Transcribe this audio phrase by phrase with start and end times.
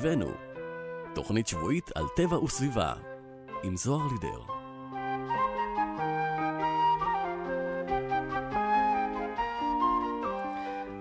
[0.00, 0.30] סביבנו.
[1.14, 2.92] תוכנית שבועית על טבע וסביבה,
[3.62, 4.40] עם זוהר לידר.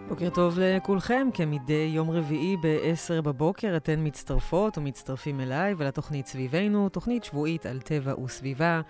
[0.09, 7.23] בוקר טוב לכולכם, כמדי יום רביעי ב-10 בבוקר אתן מצטרפות ומצטרפים אליי ולתוכנית סביבנו, תוכנית
[7.23, 8.81] שבועית על טבע וסביבה,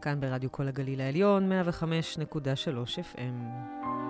[0.00, 4.05] כאן ברדיו כל הגליל העליון, 105.3 FM.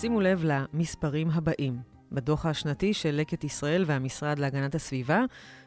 [0.00, 1.78] שימו לב למספרים הבאים.
[2.12, 5.20] בדוח השנתי של לקט ישראל והמשרד להגנת הסביבה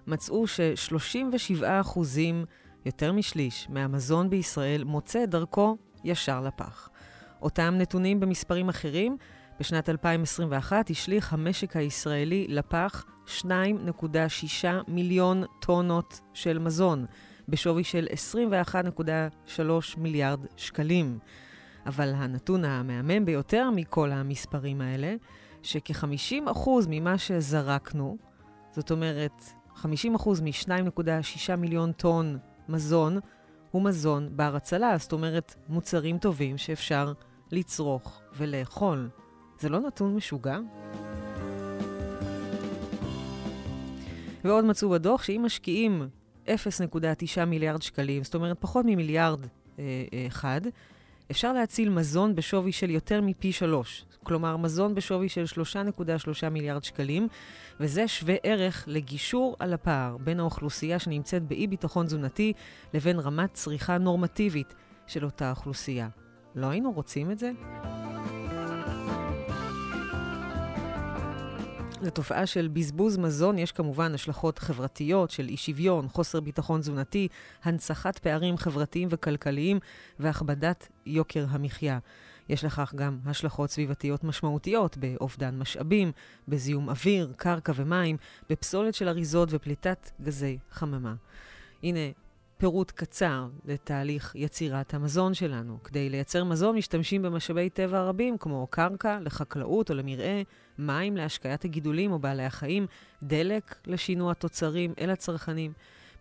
[0.08, 1.64] מצאו ש-37
[2.86, 6.90] יותר משליש, מהמזון בישראל מוצא דרכו ישר לפח.
[7.42, 9.18] אותם נתונים במספרים אחרים,
[9.60, 13.46] בשנת 2021 השליך המשק הישראלי לפח 2.6
[14.88, 17.06] מיליון טונות של מזון,
[17.48, 18.08] בשווי של
[19.58, 19.62] 21.3
[19.98, 21.20] מיליארד שקלים.
[21.86, 25.16] אבל הנתון המהמם ביותר מכל המספרים האלה,
[25.64, 28.18] שכ-50% ממה שזרקנו,
[28.72, 29.44] זאת אומרת,
[29.76, 29.86] 50%
[30.44, 32.38] מ-2.6 מיליון טון
[32.70, 33.20] מזון,
[33.72, 37.14] הוא מזון בר הצלה, זאת אומרת, מוצרים טובים שאפשר
[37.52, 39.10] לצרוך ולאכול.
[39.60, 40.58] זה לא נתון משוגע?
[44.44, 46.08] ועוד מצאו בדוח שאם משקיעים
[46.46, 49.50] 0.9 מיליארד שקלים, זאת אומרת פחות ממיליארד אה,
[50.14, 50.62] אה, אחד,
[51.32, 54.06] אפשר להציל מזון בשווי של יותר מפי שלוש.
[54.24, 55.44] כלומר, מזון בשווי של
[56.44, 57.28] 3.3 מיליארד שקלים,
[57.80, 62.54] וזה שווה ערך לגישור על הפער בין האוכלוסייה שנמצאת באי-ביטחון תזונתי
[62.94, 64.76] לבין רמת צריכה נורמטיבית
[65.08, 66.10] של אותה אוכלוסייה.
[66.56, 67.52] לא היינו רוצים את זה?
[72.02, 77.28] לתופעה של בזבוז מזון יש כמובן השלכות חברתיות של אי שוויון, חוסר ביטחון תזונתי,
[77.64, 79.80] הנצחת פערים חברתיים וכלכליים
[80.20, 82.00] והכבדת יוקר המחיה.
[82.50, 86.12] יש לכך גם השלכות סביבתיות משמעותיות באובדן משאבים,
[86.48, 88.18] בזיהום אוויר, קרקע ומים,
[88.50, 91.14] בפסולת של אריזות ופליטת גזי חממה.
[91.84, 92.00] הנה
[92.60, 95.78] פירוט קצר לתהליך יצירת המזון שלנו.
[95.84, 100.42] כדי לייצר מזון משתמשים במשאבי טבע רבים, כמו קרקע לחקלאות או למרעה,
[100.78, 102.88] מים להשקיית הגידולים או בעלי החיים,
[103.24, 105.74] דלק לשינוע תוצרים אל הצרכנים.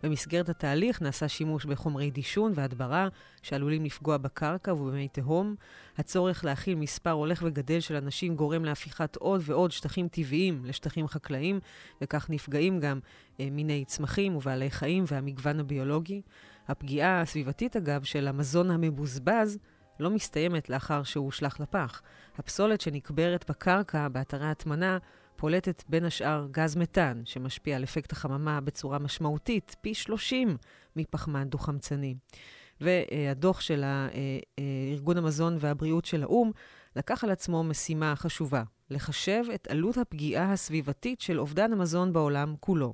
[0.03, 3.07] במסגרת התהליך נעשה שימוש בחומרי דישון והדברה
[3.41, 5.55] שעלולים לפגוע בקרקע ובמי תהום.
[5.97, 11.59] הצורך להכיל מספר הולך וגדל של אנשים גורם להפיכת עוד ועוד שטחים טבעיים לשטחים חקלאיים,
[12.01, 12.99] וכך נפגעים גם
[13.51, 16.21] מיני צמחים ובעלי חיים והמגוון הביולוגי.
[16.67, 19.57] הפגיעה הסביבתית, אגב, של המזון המבוזבז
[19.99, 22.01] לא מסתיימת לאחר שהוא הושלך לפח.
[22.37, 24.97] הפסולת שנקברת בקרקע, באתרי הטמנה,
[25.35, 30.57] פולטת בין השאר גז מתאן, שמשפיע על אפקט החממה בצורה משמעותית, פי 30
[30.95, 32.15] מפחמן דו-חמצני.
[32.81, 33.83] והדוח של
[34.91, 36.51] ארגון המזון והבריאות של האו"ם
[36.95, 42.93] לקח על עצמו משימה חשובה, לחשב את עלות הפגיעה הסביבתית של אובדן המזון בעולם כולו.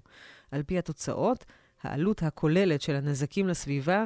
[0.56, 1.46] על פי התוצאות,
[1.84, 4.06] העלות הכוללת של הנזקים לסביבה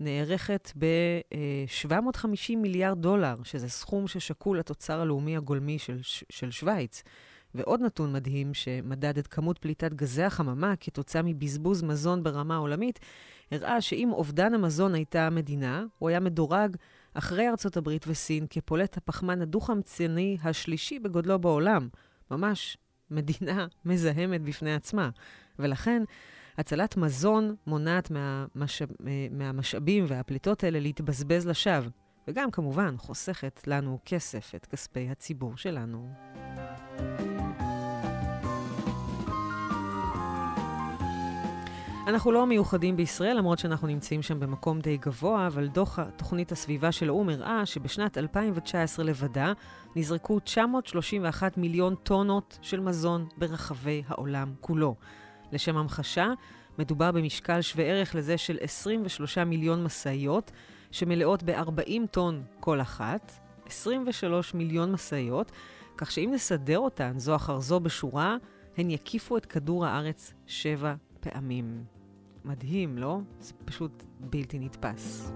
[0.00, 5.98] נערכת ב-750 מיליארד דולר, שזה סכום ששקול לתוצר הלאומי הגולמי של,
[6.30, 7.02] של שווייץ.
[7.54, 13.00] ועוד נתון מדהים שמדד את כמות פליטת גזי החממה כתוצאה מבזבוז מזון ברמה עולמית,
[13.50, 16.76] הראה שאם אובדן המזון הייתה המדינה, הוא היה מדורג
[17.14, 21.88] אחרי ארצות הברית וסין כפולט הפחמן הדו-חמצני השלישי בגודלו בעולם.
[22.30, 22.76] ממש
[23.12, 25.10] מדינה מזהמת בפני עצמה.
[25.58, 26.02] ולכן,
[26.58, 28.88] הצלת מזון מונעת מהמשאב,
[29.30, 31.90] מהמשאבים והפליטות האלה להתבזבז לשווא,
[32.28, 36.08] וגם כמובן חוסכת לנו כסף, את כספי הציבור שלנו.
[42.06, 46.92] אנחנו לא מיוחדים בישראל, למרות שאנחנו נמצאים שם במקום די גבוה, אבל דוח תוכנית הסביבה
[46.92, 49.52] של האו"ם הראה שבשנת 2019 לבדה
[49.96, 54.94] נזרקו 931 מיליון טונות של מזון ברחבי העולם כולו.
[55.52, 56.32] לשם המחשה,
[56.78, 60.52] מדובר במשקל שווה ערך לזה של 23 מיליון משאיות,
[60.90, 63.32] שמלאות ב-40 טון כל אחת,
[63.66, 65.52] 23 מיליון משאיות,
[65.96, 68.36] כך שאם נסדר אותן זו אחר זו בשורה,
[68.76, 71.91] הן יקיפו את כדור הארץ שבע פעמים.
[72.44, 73.18] מדהים, לא?
[73.40, 75.32] זה פשוט בלתי נתפס.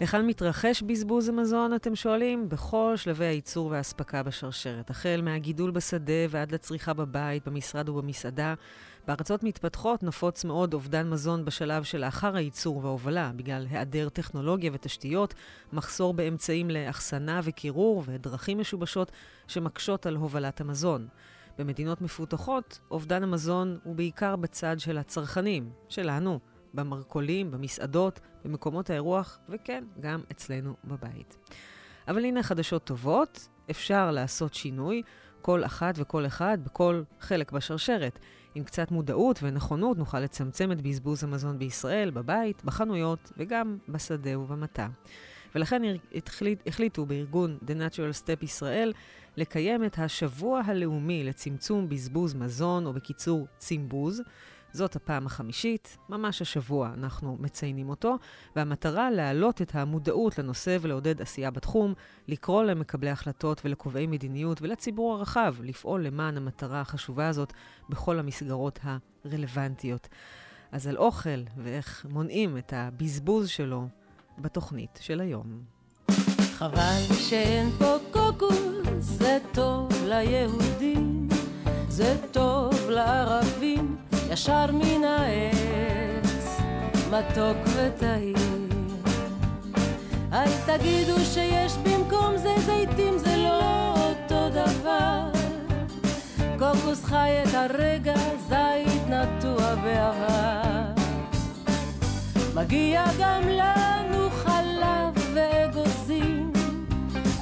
[0.00, 2.48] היכן מתרחש בזבוז המזון, אתם שואלים?
[2.48, 8.54] בכל שלבי הייצור והאספקה בשרשרת, החל מהגידול בשדה ועד לצריכה בבית, במשרד ובמסעדה.
[9.06, 15.34] בארצות מתפתחות נפוץ מאוד אובדן מזון בשלב שלאחר הייצור וההובלה, בגלל היעדר טכנולוגיה ותשתיות,
[15.72, 19.12] מחסור באמצעים לאחסנה וקירור ודרכים משובשות
[19.46, 21.08] שמקשות על הובלת המזון.
[21.60, 26.40] במדינות מפותחות, אובדן המזון הוא בעיקר בצד של הצרכנים, שלנו.
[26.74, 31.36] במרכולים, במסעדות, במקומות האירוח, וכן, גם אצלנו בבית.
[32.08, 35.02] אבל הנה חדשות טובות, אפשר לעשות שינוי,
[35.42, 38.18] כל אחת וכל אחד בכל חלק בשרשרת.
[38.54, 44.86] עם קצת מודעות ונכונות נוכל לצמצם את בזבוז המזון בישראל, בבית, בחנויות וגם בשדה ובמטע.
[45.54, 45.82] ולכן
[46.26, 48.92] החליט, החליטו בארגון The Natural Step ישראל
[49.36, 54.22] לקיים את השבוע הלאומי לצמצום בזבוז מזון, או בקיצור, צימבוז.
[54.72, 58.16] זאת הפעם החמישית, ממש השבוע אנחנו מציינים אותו,
[58.56, 61.94] והמטרה להעלות את המודעות לנושא ולעודד עשייה בתחום,
[62.28, 67.52] לקרוא למקבלי החלטות ולקובעי מדיניות ולציבור הרחב לפעול למען המטרה החשובה הזאת
[67.88, 70.08] בכל המסגרות הרלוונטיות.
[70.72, 73.88] אז על אוכל ואיך מונעים את הבזבוז שלו
[74.38, 75.62] בתוכנית של היום.
[76.52, 77.96] חבל שאין פה
[78.38, 78.56] קוקוס,
[79.00, 81.28] זה טוב ליהודים,
[81.88, 83.96] זה טוב לערבים.
[84.30, 86.60] ישר מן העץ,
[87.10, 88.68] מתוק וטעים.
[90.32, 95.30] אל תגידו שיש במקום זה זיתים, זה לא אותו דבר.
[96.58, 98.14] קוקוס חי את הרגע,
[98.48, 101.02] זית נטוע בעבר.
[102.54, 104.09] מגיע גם לנו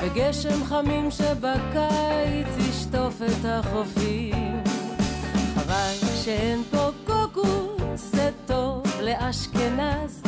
[0.00, 4.62] וגשם חמים שבקיץ ישטוף את החופים.
[5.54, 10.22] חבל שאין פה קוקוס, זה טוב לאשכנז,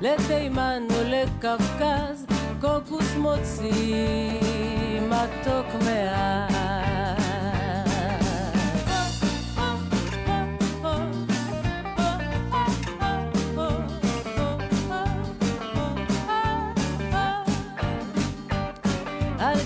[0.00, 2.26] לתימן ולקווקז,
[2.60, 4.40] קוקוס מוציא
[5.08, 7.21] מתוק מעט.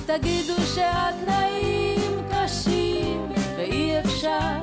[0.06, 4.58] תגידו שהתנאים קשים ואי אפשר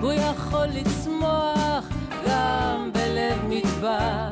[0.00, 1.88] הוא יכול לצמוח
[2.28, 4.30] גם בלב מדבר.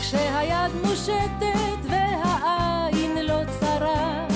[0.00, 4.26] כשהיד מושטת והעין לא צרה,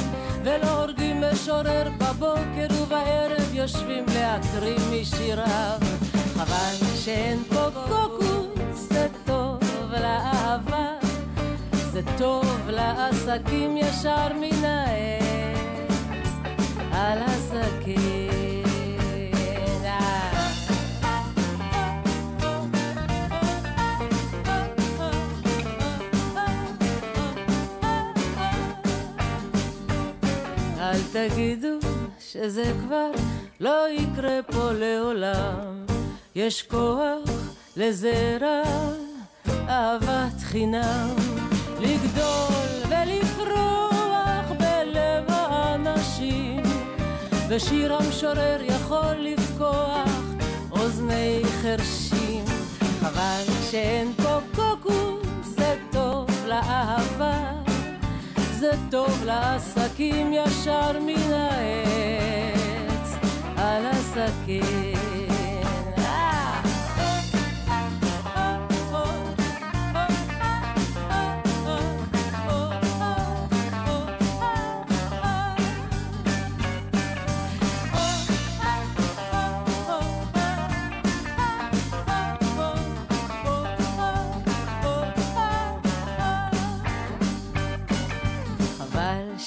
[0.45, 5.79] ולא הורגים משורר בבוקר ובערב יושבים להקריא משיריו.
[6.35, 9.61] חבל שאין פה קוקוס, זה טוב
[9.93, 11.06] לאהבה,
[11.97, 14.29] זה טוב לעסקים ישר
[14.63, 15.93] העץ,
[16.93, 18.65] על עסקים.
[30.79, 31.79] אל תגידו
[32.21, 33.11] שזה כבר
[33.61, 35.85] לא יקרה פה לעולם.
[36.35, 37.31] יש כוח
[37.77, 38.63] לזרע
[39.69, 41.36] אהבת חינם,
[41.81, 46.63] לגדול ולפרוח בלב האנשים,
[47.49, 50.11] ושיר המשורר יכול לפקוח
[50.71, 52.45] אוזני חרשים.
[53.01, 57.53] חבל שאין פה קוקוס, זה טוב לאהבה.
[58.59, 63.15] זה טוב לעסקים ישר מן העץ
[63.57, 64.96] על הסכין.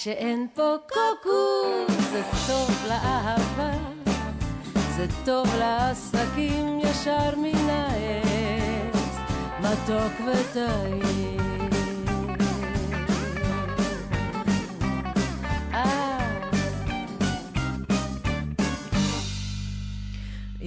[0.03, 3.71] שאין פה קוקוס, זה טוב לאהבה,
[4.95, 9.17] זה טוב לעסקים ישר מן העץ,
[9.59, 11.48] מתוק וטעים.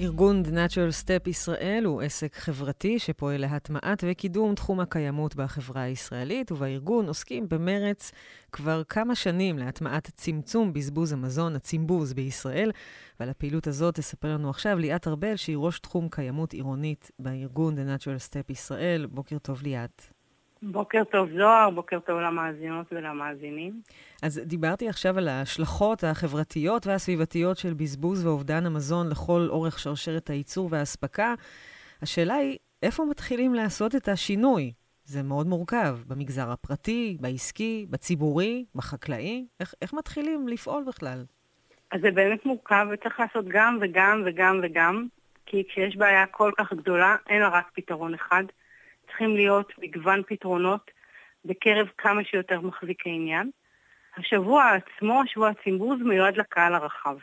[0.03, 6.51] ארגון The Natural Step ישראל הוא עסק חברתי שפועל להטמעת וקידום תחום הקיימות בחברה הישראלית,
[6.51, 8.11] ובארגון עוסקים במרץ
[8.51, 12.71] כבר כמה שנים להטמעת צמצום בזבוז המזון, הצימבוז בישראל.
[13.19, 17.81] ועל הפעילות הזאת תספר לנו עכשיו ליאת ארבל, שהיא ראש תחום קיימות עירונית בארגון The
[17.99, 19.05] Natural Step ישראל.
[19.05, 20.12] בוקר טוב ליאת.
[20.71, 23.81] בוקר טוב זוהר, בוקר טוב למאזינות ולמאזינים.
[24.23, 30.69] אז דיברתי עכשיו על ההשלכות החברתיות והסביבתיות של בזבוז ואובדן המזון לכל אורך שרשרת הייצור
[30.71, 31.33] והאספקה.
[32.01, 34.71] השאלה היא, איפה מתחילים לעשות את השינוי?
[35.03, 39.45] זה מאוד מורכב, במגזר הפרטי, בעסקי, בציבורי, בחקלאי.
[39.59, 41.25] איך, איך מתחילים לפעול בכלל?
[41.91, 45.07] אז זה באמת מורכב, וצריך לעשות גם וגם וגם וגם,
[45.45, 48.43] כי כשיש בעיה כל כך גדולה, אין לה רק פתרון אחד.
[49.13, 50.91] צריכים להיות מגוון פתרונות
[51.45, 53.51] בקרב כמה שיותר מחזיקי עניין.
[54.17, 57.17] השבוע עצמו, שבוע הצימבוז, מיועד לקהל הרחב.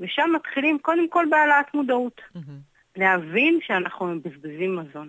[0.00, 2.20] ושם מתחילים קודם כל בהעלאת מודעות.
[2.36, 2.40] Mm-hmm.
[2.96, 5.08] להבין שאנחנו מבזבזים מזון.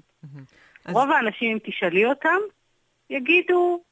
[0.86, 2.38] אז- רוב האנשים, אם תשאלי אותם,
[3.10, 3.84] יגידו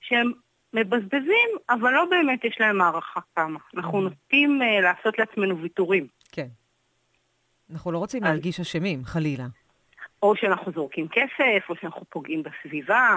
[0.00, 0.32] שהם
[0.72, 3.58] מבזבזים, אבל לא באמת יש להם הערכה כמה.
[3.76, 4.02] אנחנו Mhm.
[4.02, 6.06] נוטים אה, לעשות לעצמנו ויתורים.
[6.32, 6.46] כן.
[7.72, 9.46] אנחנו לא רוצים אז- להרגיש אשמים, חלילה.
[10.22, 13.16] או שאנחנו זורקים כסף, או שאנחנו פוגעים בסביבה,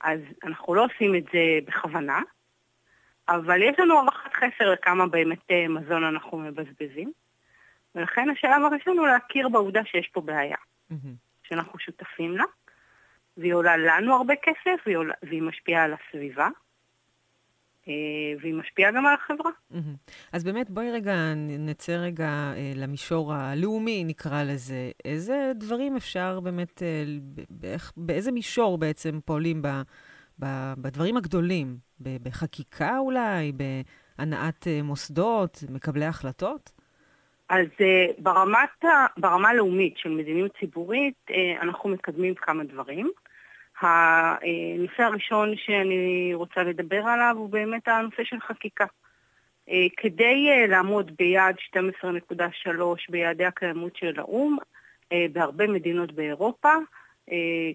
[0.00, 2.20] אז אנחנו לא עושים את זה בכוונה,
[3.28, 7.12] אבל יש לנו הערכת חסר לכמה באמת אה, מזון אנחנו מבזבזים,
[7.94, 10.56] ולכן השלב הראשון הוא להכיר בעובדה שיש פה בעיה,
[11.42, 12.44] שאנחנו שותפים לה,
[13.36, 16.48] והיא עולה לנו הרבה כסף, והיא, עולה, והיא משפיעה על הסביבה,
[18.40, 19.50] והיא משפיעה גם על החברה.
[20.32, 21.14] אז באמת, בואי רגע
[21.58, 24.90] נצא רגע אה, למישור הלאומי, נקרא לזה.
[25.04, 27.04] איזה דברים אפשר באמת, אה,
[27.50, 29.68] באיך- באיזה מישור בעצם פועלים ב,
[30.38, 30.46] ב,
[30.78, 31.76] בדברים הגדולים?
[32.00, 33.52] ב, בחקיקה אולי?
[34.18, 35.64] בהנעת אה, מוסדות?
[35.70, 36.70] מקבלי החלטות?
[37.48, 38.84] אז אה, ברמת
[39.16, 43.10] ברמה הלאומית של מדיניות ציבורית, אה, אנחנו מקדמים כמה דברים.
[43.80, 48.84] הנושא הראשון שאני רוצה לדבר עליו הוא באמת הנושא של חקיקה.
[49.70, 52.72] אה, כדי אה, לעמוד ביעד 12.3
[53.08, 54.56] ביעדי הקיימות של האו"ם,
[55.12, 56.72] אה, בהרבה מדינות באירופה,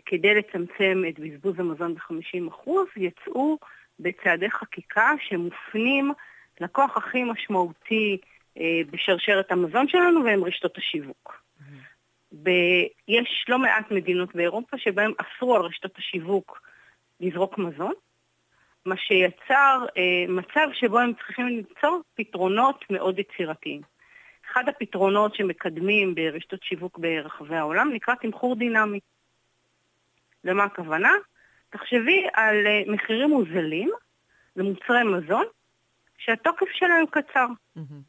[0.06, 3.58] כדי לצמצם את בזבוז המזון ב-50%, יצאו
[4.00, 6.12] בצעדי חקיקה שמופנים
[6.62, 8.18] לכוח הכי משמעותי
[8.92, 11.41] בשרשרת המזון שלנו, והם רשתות השיווק.
[12.34, 16.62] ב- יש לא מעט מדינות באירופה שבהן אסרו על רשתות השיווק
[17.20, 17.94] לזרוק מזון,
[18.86, 23.82] מה שיצר אה, מצב שבו הם צריכים למצוא פתרונות מאוד יצירתיים.
[24.52, 29.00] אחד הפתרונות שמקדמים ברשתות שיווק ברחבי העולם נקרא תמחור דינמי.
[30.44, 31.12] למה הכוונה?
[31.70, 33.90] תחשבי על אה, מחירים מוזלים
[34.56, 35.46] למוצרי מזון
[36.18, 37.48] שהתוקף שלהם קצר.
[37.76, 38.02] מהמם.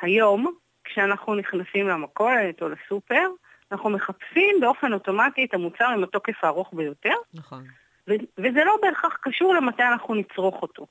[0.00, 0.54] היום,
[0.88, 3.28] כשאנחנו נכנסים למכולת או לסופר,
[3.72, 7.64] אנחנו מחפשים באופן אוטומטי את המוצר עם התוקף הארוך ביותר, נכון.
[8.08, 10.86] ו- וזה לא בהכרח קשור למתי אנחנו נצרוך אותו.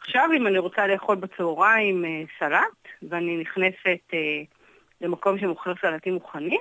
[0.00, 4.42] עכשיו, אם אני רוצה לאכול בצהריים אה, סלט, ואני נכנסת אה,
[5.00, 6.60] למקום שמוכר סלטים מוכנים,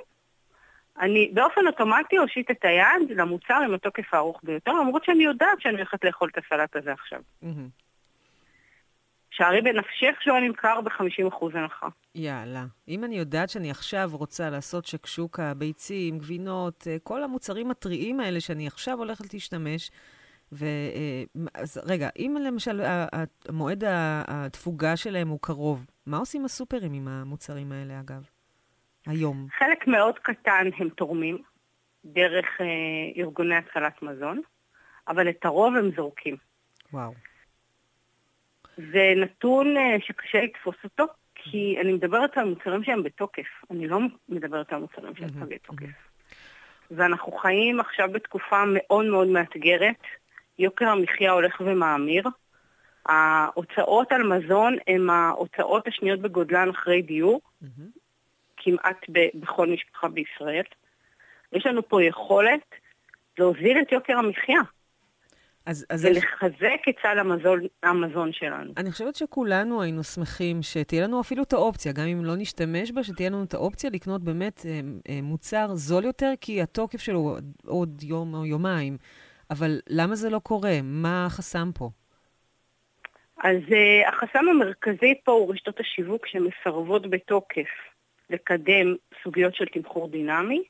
[0.99, 5.75] אני באופן אוטומטי אושיט את היד למוצר עם התוקף הארוך ביותר, למרות שאני יודעת שאני
[5.75, 7.21] הולכת לאכול את הסלט הזה עכשיו.
[7.41, 7.82] מהמם.
[9.35, 11.87] שערי בנפשך שהוא נמכר ב-50% הנחה.
[12.15, 12.65] יאללה.
[12.87, 18.39] אם אני יודעת שאני עכשיו רוצה לעשות שקשוקה, ביצים, גבינות, אה, כל המוצרים הטריים האלה
[18.39, 19.91] שאני עכשיו הולכת להשתמש,
[20.51, 20.65] ו...
[20.65, 21.23] אה,
[21.53, 23.07] אז רגע, אם למשל ה-
[24.27, 28.29] התפוגה שלהם הוא קרוב, מה עושים הסופרים עם המוצרים האלה, אגב?
[29.07, 29.47] היום.
[29.59, 31.37] חלק מאוד קטן הם תורמים
[32.05, 32.65] דרך אה,
[33.23, 34.41] ארגוני הצלת מזון,
[35.07, 36.35] אבל את הרוב הם זורקים.
[36.93, 37.13] וואו.
[38.77, 43.99] זה נתון אה, שקשה לתפוס אותו, כי אני מדברת על מוצרים שהם בתוקף, אני לא
[44.29, 45.85] מדברת על מוצרים שהם פגי תוקף.
[46.91, 50.01] ואנחנו חיים עכשיו בתקופה מאוד מאוד מאתגרת,
[50.59, 52.23] יוקר המחיה הולך ומאמיר.
[53.05, 57.41] ההוצאות על מזון הן ההוצאות השניות בגודלן אחרי דיור.
[58.57, 60.63] כמעט ב- בכל משפחה בישראל.
[61.53, 62.75] יש לנו פה יכולת
[63.37, 64.59] להוזיל את יוקר המחיה
[65.65, 68.73] אז, אז ולחזק את סל המזון, המזון שלנו.
[68.77, 73.03] אני חושבת שכולנו היינו שמחים שתהיה לנו אפילו את האופציה, גם אם לא נשתמש בה,
[73.03, 74.79] שתהיה לנו את האופציה לקנות באמת אה,
[75.09, 78.97] אה, מוצר זול יותר, כי התוקף שלו הוא עוד יום או יומיים.
[79.51, 80.79] אבל למה זה לא קורה?
[80.83, 81.89] מה החסם פה?
[83.43, 87.69] אז uh, החסם המרכזי פה הוא רשתות השיווק שמסרבות בתוקף
[88.29, 90.63] לקדם סוגיות של תמחור דינמי,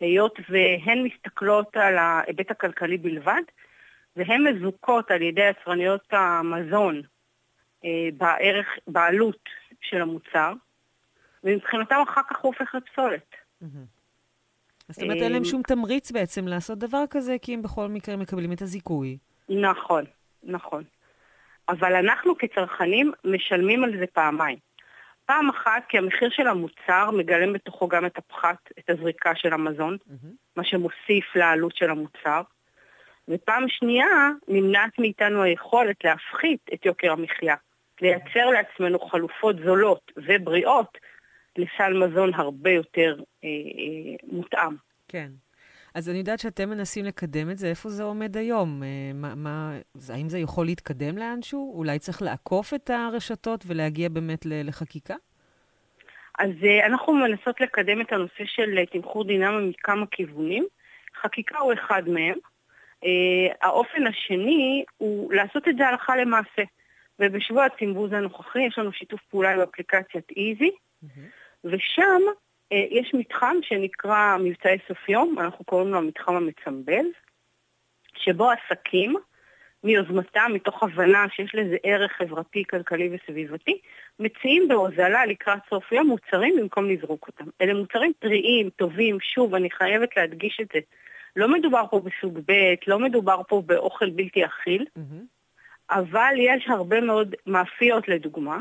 [0.00, 3.42] היות והן מסתכלות על ההיבט הכלכלי בלבד,
[4.16, 7.02] והן מזוכות על ידי יצרניות המזון
[7.82, 9.48] uh, בערך, בעלות
[9.80, 10.52] של המוצר,
[11.44, 13.34] ומבחינתם אחר כך הוא הופך לפסולת.
[14.88, 17.88] אז זאת אומרת, אין להם אה, שום תמריץ בעצם לעשות דבר כזה, כי הם בכל
[17.88, 19.18] מקרה מקבלים את הזיכוי.
[19.48, 20.04] נכון,
[20.42, 20.84] נכון.
[21.68, 24.58] אבל אנחנו כצרכנים משלמים על זה פעמיים.
[25.24, 29.96] פעם אחת כי המחיר של המוצר מגלם בתוכו גם את הפחת, את הזריקה של המזון,
[30.56, 32.42] מה שמוסיף לעלות של המוצר.
[33.28, 37.54] ופעם שנייה, נמנעת מאיתנו היכולת להפחית את יוקר המחיה,
[38.00, 40.98] לייצר לעצמנו חלופות זולות ובריאות
[41.58, 44.76] לסל מזון הרבה יותר אה, אה, מותאם.
[45.08, 45.28] כן.
[45.94, 48.82] אז אני יודעת שאתם מנסים לקדם את זה, איפה זה עומד היום?
[48.82, 49.78] אה, מה, מה,
[50.08, 51.74] האם זה יכול להתקדם לאנשהו?
[51.76, 55.14] אולי צריך לעקוף את הרשתות ולהגיע באמת לחקיקה?
[56.38, 60.66] אז uh, אנחנו מנסות לקדם את הנושא של uh, תמחור דינמי מכמה כיוונים.
[61.22, 62.38] חקיקה הוא אחד מהם.
[63.04, 63.08] Uh,
[63.62, 66.62] האופן השני הוא לעשות את זה הלכה למעשה.
[67.18, 70.70] ובשבוע הצימבוז הנוכחי יש לנו שיתוף פעולה עם אפליקציית איזי,
[71.64, 72.22] ושם
[72.72, 77.04] אה, יש מתחם שנקרא מבצעי סוף יום, אנחנו קוראים לו המתחם המצמבל,
[78.16, 79.16] שבו עסקים,
[79.84, 83.78] מיוזמתם, מתוך הבנה שיש לזה ערך חברתי, כלכלי וסביבתי,
[84.18, 87.44] מציעים בהוזלה לקראת סוף יום מוצרים במקום לזרוק אותם.
[87.60, 90.78] אלה מוצרים טריים, טובים, שוב, אני חייבת להדגיש את זה.
[91.36, 95.90] לא מדובר פה בסוג ב', לא מדובר פה באוכל בלתי אכיל, mm-hmm.
[95.90, 98.58] אבל יש הרבה מאוד מאפיות, לדוגמה,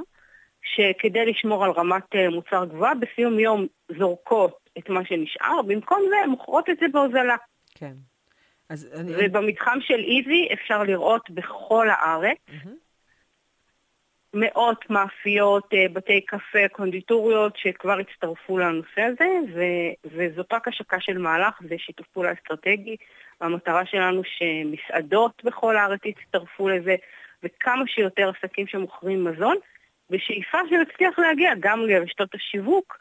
[0.62, 3.68] שכדי לשמור על רמת אה, מוצר גבוהה, בסיום יום
[4.00, 7.36] זורקות את מה שנשאר, במקום זה הן מוכרות את זה בהוזלה.
[7.76, 7.94] כן.
[8.70, 9.12] אז אני...
[9.18, 12.85] ובמתחם של איזי אפשר לראות בכל הארץ mm-hmm.
[14.36, 21.18] מאות מאפיות, אה, בתי קפה, קונדיטוריות שכבר הצטרפו לנושא הזה, ו- וזאת רק השקה של
[21.18, 22.96] מהלך, זה שיתוף פעולה אסטרטגי.
[23.42, 26.96] והמטרה שלנו שמסעדות בכל הארץ יצטרפו לזה,
[27.44, 29.56] וכמה שיותר עסקים שמוכרים מזון,
[30.10, 32.98] בשאיפה שנצליח להגיע גם לרשתות השיווק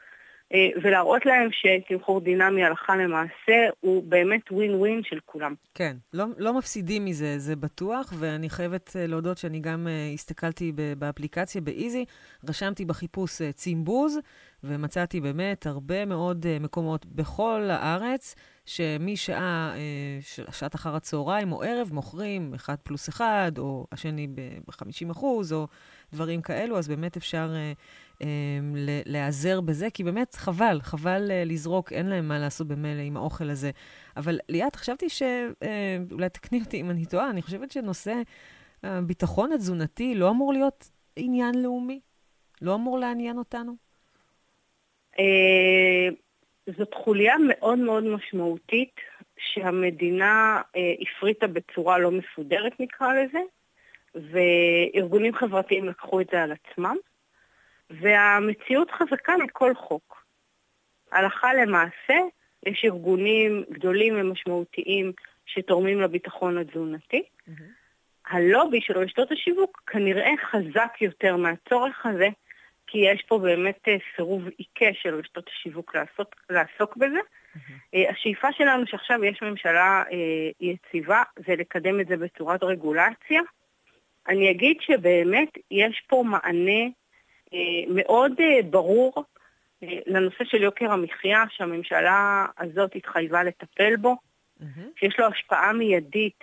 [0.82, 5.54] ולהראות להם שתמחור דינמי הלכה למעשה הוא באמת ווין ווין של כולם.
[5.74, 10.72] כן, לא, לא מפסידים מזה, זה בטוח, ואני חייבת אה, להודות שאני גם אה, הסתכלתי
[10.98, 12.04] באפליקציה, באיזי,
[12.48, 14.18] רשמתי בחיפוש צימבוז,
[14.64, 18.34] ומצאתי באמת הרבה מאוד מקומות בכל הארץ,
[18.66, 19.74] שמשעה,
[20.50, 25.66] שעת אחר הצהריים או ערב, מוכרים אחד פלוס אחד, או השני ב-50 אחוז, או
[26.12, 27.54] דברים כאלו, אז באמת אפשר...
[27.56, 27.72] אמ,
[29.06, 33.50] להיעזר בזה, כי באמת חבל, חבל אה, לזרוק, אין להם מה לעשות במילא עם האוכל
[33.50, 33.70] הזה.
[34.16, 35.22] אבל ליאת, חשבתי ש...
[35.62, 38.14] אה, אולי תקני אותי אם אני טועה, אני חושבת שנושא
[38.82, 42.00] הביטחון התזונתי לא אמור להיות עניין לאומי?
[42.62, 43.72] לא אמור לעניין אותנו?
[45.18, 46.08] אה,
[46.76, 48.94] זאת חוליה מאוד מאוד משמעותית
[49.38, 50.60] שהמדינה
[51.02, 53.38] הפריטה בצורה לא מסודרת, נקרא לזה,
[54.14, 56.96] וארגונים חברתיים לקחו את זה על עצמם.
[57.90, 60.24] והמציאות חזקה מכל חוק.
[61.12, 62.14] הלכה למעשה,
[62.66, 65.12] יש ארגונים גדולים ומשמעותיים
[65.46, 67.22] שתורמים לביטחון התזונתי.
[67.22, 67.62] Mm-hmm.
[68.26, 72.28] הלובי של רשתות השיווק כנראה חזק יותר מהצורך הזה,
[72.86, 77.18] כי יש פה באמת אה, סירוב עיקש של רשתות השיווק לעסוק, לעסוק בזה.
[77.18, 77.98] Mm-hmm.
[78.10, 83.40] השאיפה שלנו שעכשיו יש ממשלה אה, יציבה זה לקדם את זה בצורת רגולציה.
[84.28, 86.86] אני אגיד שבאמת יש פה מענה אה,
[87.88, 89.24] מאוד אה, ברור
[89.82, 94.16] אה, לנושא של יוקר המחיה שהממשלה הזאת התחייבה לטפל בו.
[94.96, 96.40] שיש לו השפעה מיידית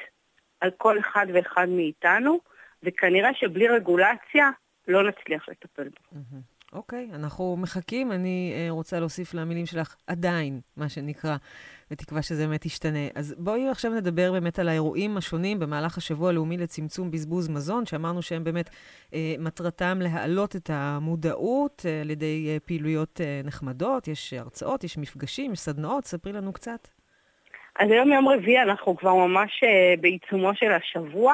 [0.59, 2.39] על כל אחד ואחד מאיתנו,
[2.83, 4.49] וכנראה שבלי רגולציה
[4.87, 6.19] לא נצליח לטפל בו.
[6.73, 8.11] אוקיי, okay, אנחנו מחכים.
[8.11, 11.35] אני uh, רוצה להוסיף למילים שלך עדיין, מה שנקרא,
[11.91, 13.07] בתקווה שזה באמת ישתנה.
[13.15, 18.21] אז בואי עכשיו נדבר באמת על האירועים השונים במהלך השבוע הלאומי לצמצום בזבוז מזון, שאמרנו
[18.21, 24.07] שהם באמת uh, מטרתם להעלות את המודעות uh, על ידי uh, פעילויות uh, נחמדות.
[24.07, 26.05] יש הרצאות, יש מפגשים, יש סדנאות.
[26.05, 26.87] ספרי לנו קצת.
[27.79, 31.33] אז היום יום רביעי אנחנו כבר ממש uh, בעיצומו של השבוע.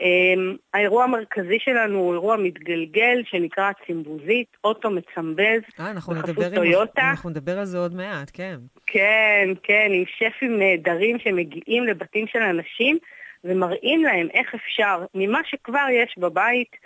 [0.00, 7.10] Um, האירוע המרכזי שלנו הוא אירוע מתגלגל שנקרא צימבוזית, אוטו מצמבז, בחסות טויוטה.
[7.10, 8.56] אנחנו נדבר על זה עוד מעט, כן.
[8.86, 12.98] כן, כן, עם שפים נהדרים שמגיעים לבתים של אנשים
[13.44, 16.76] ומראים להם איך אפשר, ממה שכבר יש בבית,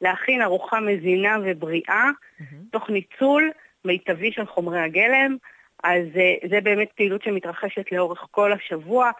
[0.00, 2.44] להכין ארוחה מזינה ובריאה, mm-hmm.
[2.72, 3.50] תוך ניצול
[3.84, 5.36] מיטבי של חומרי הגלם.
[5.84, 9.10] אז uh, זה באמת פעילות שמתרחשת לאורך כל השבוע.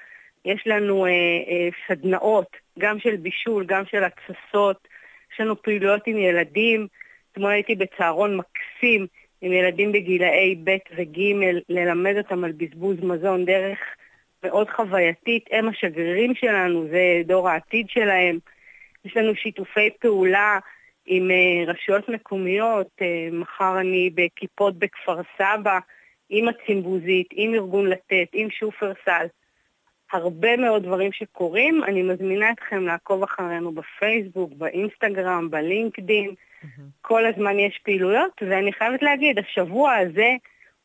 [0.45, 4.89] יש לנו אה, אה, סדנאות, גם של בישול, גם של התססות,
[5.33, 6.87] יש לנו פעילויות עם ילדים.
[7.33, 9.07] אתמול הייתי בצהרון מקסים
[9.41, 11.19] עם ילדים בגילאי ב' וג',
[11.69, 13.79] ללמד אותם על בזבוז מזון דרך
[14.45, 15.45] מאוד חווייתית.
[15.51, 18.39] הם השגרירים שלנו, זה דור העתיד שלהם.
[19.05, 20.59] יש לנו שיתופי פעולה
[21.07, 22.87] עם uh, רשויות מקומיות.
[23.01, 25.79] Uh, מחר אני בכיפות בכפר סבא,
[26.29, 29.27] עם הצימבוזית, עם ארגון לתת, עם שופרסל.
[30.13, 31.85] הרבה מאוד דברים שקורים.
[31.85, 36.31] אני מזמינה אתכם לעקוב אחרינו בפייסבוק, באינסטגרם, בלינקדין.
[36.31, 36.81] Mm-hmm.
[37.03, 40.31] כל הזמן יש פעילויות, ואני חייבת להגיד, השבוע הזה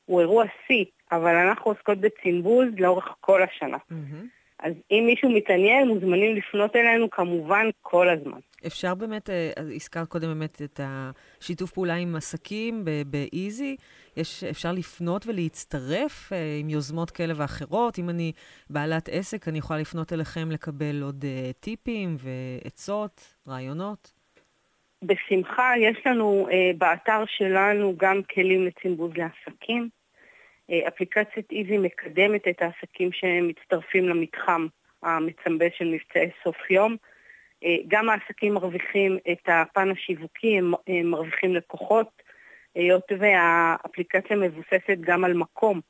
[0.06, 3.78] הוא אירוע שיא, אבל אנחנו עוסקות בצינבוז לאורך כל השנה.
[3.78, 4.43] Mm-hmm.
[4.64, 8.40] אז אם מישהו מתעניין, מוזמנים לפנות אלינו כמובן כל הזמן.
[8.68, 13.76] אפשר באמת, אה, הזכרת קודם באמת את השיתוף פעולה עם עסקים באיזי.
[14.18, 18.00] יש, אפשר לפנות ולהצטרף אה, עם יוזמות כאלה ואחרות.
[18.00, 18.32] אם אני
[18.70, 24.12] בעלת עסק, אני יכולה לפנות אליכם לקבל עוד אה, טיפים ועצות, רעיונות.
[25.04, 26.48] בשמחה, יש לנו
[26.78, 29.90] באתר שלנו גם כלים לצנבוז לעסקים.
[30.70, 34.68] אה, אפליקציית איזי מקדמת את העסקים שמצטרפים למתחם
[35.04, 36.96] המצמבז של מבצעי סוף יום.
[37.64, 42.22] אה, גם העסקים מרוויחים את הפן השיווקי, הם, הם מרוויחים לקוחות,
[42.76, 45.82] היות והאפליקציה מבוססת גם על מקום.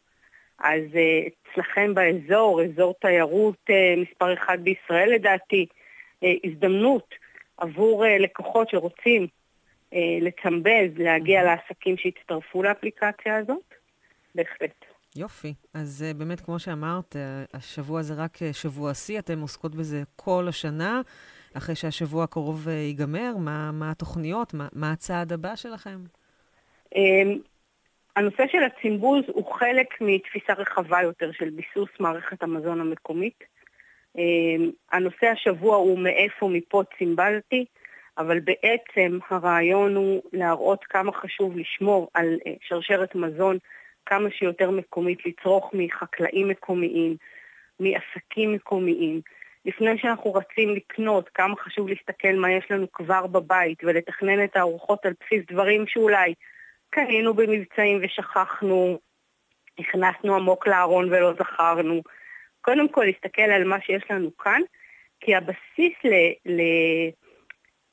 [0.60, 0.82] אז
[1.28, 5.66] אצלכם באזור, אזור תיירות מספר אחד בישראל לדעתי,
[6.44, 7.16] הזדמנות
[7.58, 9.28] עבור לקוחות שרוצים
[10.22, 11.44] לצמבז, להגיע.
[11.44, 13.74] לעסקים שהצטרפו לאפליקציה הזאת,
[14.36, 14.86] בהחלט.
[15.16, 15.54] יופי.
[15.74, 20.04] אז uh, באמת, כמו שאמרת, uh, השבוע זה רק uh, שבוע שיא, אתן עוסקות בזה
[20.16, 21.02] כל השנה.
[21.58, 26.00] אחרי שהשבוע הקרוב ייגמר, מה, מה התוכניות, מה, מה הצעד הבא שלכם?
[26.96, 26.98] Um,
[28.16, 33.44] הנושא של הצימבוז הוא חלק מתפיסה רחבה יותר של ביסוס מערכת המזון המקומית.
[34.18, 37.66] אמ, הנושא השבוע הוא מאיפה מפה צימבלתי,
[38.18, 43.58] אבל בעצם הרעיון הוא להראות כמה חשוב לשמור על אה, שרשרת מזון
[44.06, 47.16] כמה שיותר מקומית, לצרוך מחקלאים מקומיים,
[47.80, 49.22] מעסקים מקומיים.
[49.66, 55.06] לפני שאנחנו רצים לקנות, כמה חשוב להסתכל מה יש לנו כבר בבית ולתכנן את הארוחות
[55.06, 56.34] על בסיס דברים שאולי
[56.90, 59.00] קנינו במבצעים ושכחנו,
[59.80, 62.02] הכנסנו עמוק לארון ולא זכרנו.
[62.62, 64.62] קודם כל להסתכל על מה שיש לנו כאן,
[65.20, 65.94] כי הבסיס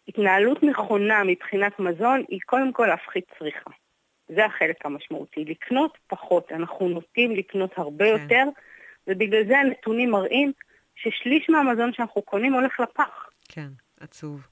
[0.08, 3.70] להתנהלות נכונה מבחינת מזון היא קודם כל להפחית צריכה.
[4.34, 5.44] זה החלק המשמעותי.
[5.44, 8.22] לקנות פחות, אנחנו נוטים לקנות הרבה כן.
[8.22, 8.44] יותר,
[9.06, 10.52] ובגלל זה הנתונים מראים
[10.96, 13.30] ששליש מהמזון שאנחנו קונים הולך לפח.
[13.48, 13.68] כן,
[14.00, 14.46] עצוב.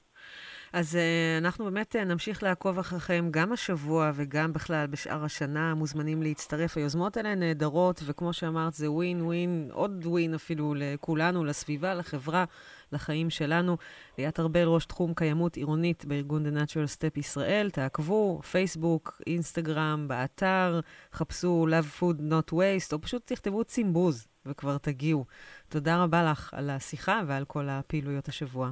[0.73, 5.75] אז uh, אנחנו באמת uh, נמשיך לעקוב אחריכם גם השבוע וגם בכלל בשאר השנה.
[5.75, 6.77] מוזמנים להצטרף.
[6.77, 12.45] היוזמות האלה נהדרות, וכמו שאמרת, זה ווין ווין, עוד ווין אפילו לכולנו, לסביבה, לחברה,
[12.93, 13.77] לחיים שלנו.
[14.19, 17.71] ליאת ארבל, ראש תחום קיימות עירונית בארגון The Natural Step ישראל.
[17.71, 20.81] תעקבו, פייסבוק, אינסטגרם, באתר,
[21.13, 25.25] חפשו Love Food Not Waste, או פשוט תכתבו צימבוז וכבר תגיעו.
[25.69, 28.71] תודה רבה לך על השיחה ועל כל הפעילויות השבוע.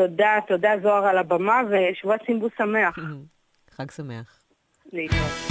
[0.00, 2.98] תודה, תודה זוהר על הבמה, ושבוע צימבוס שמח.
[3.76, 4.42] חג שמח.
[4.92, 5.50] להתראות.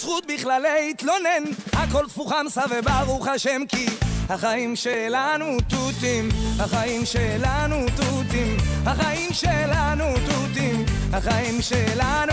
[0.00, 3.86] זכות בכלל להתלונן, הכל תפוחה מסע וברוך השם כי
[4.28, 6.28] החיים שלנו תותים,
[6.60, 12.32] החיים שלנו תותים, החיים שלנו תותים, החיים שלנו.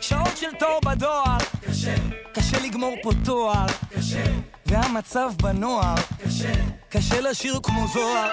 [0.00, 1.94] שעות של תור בדואר, קשה,
[2.32, 4.24] קשה לגמור פה תואר, קשה,
[4.66, 6.52] והמצב בנוער, קשה,
[6.88, 8.30] קשה לשיר כמו זוהר,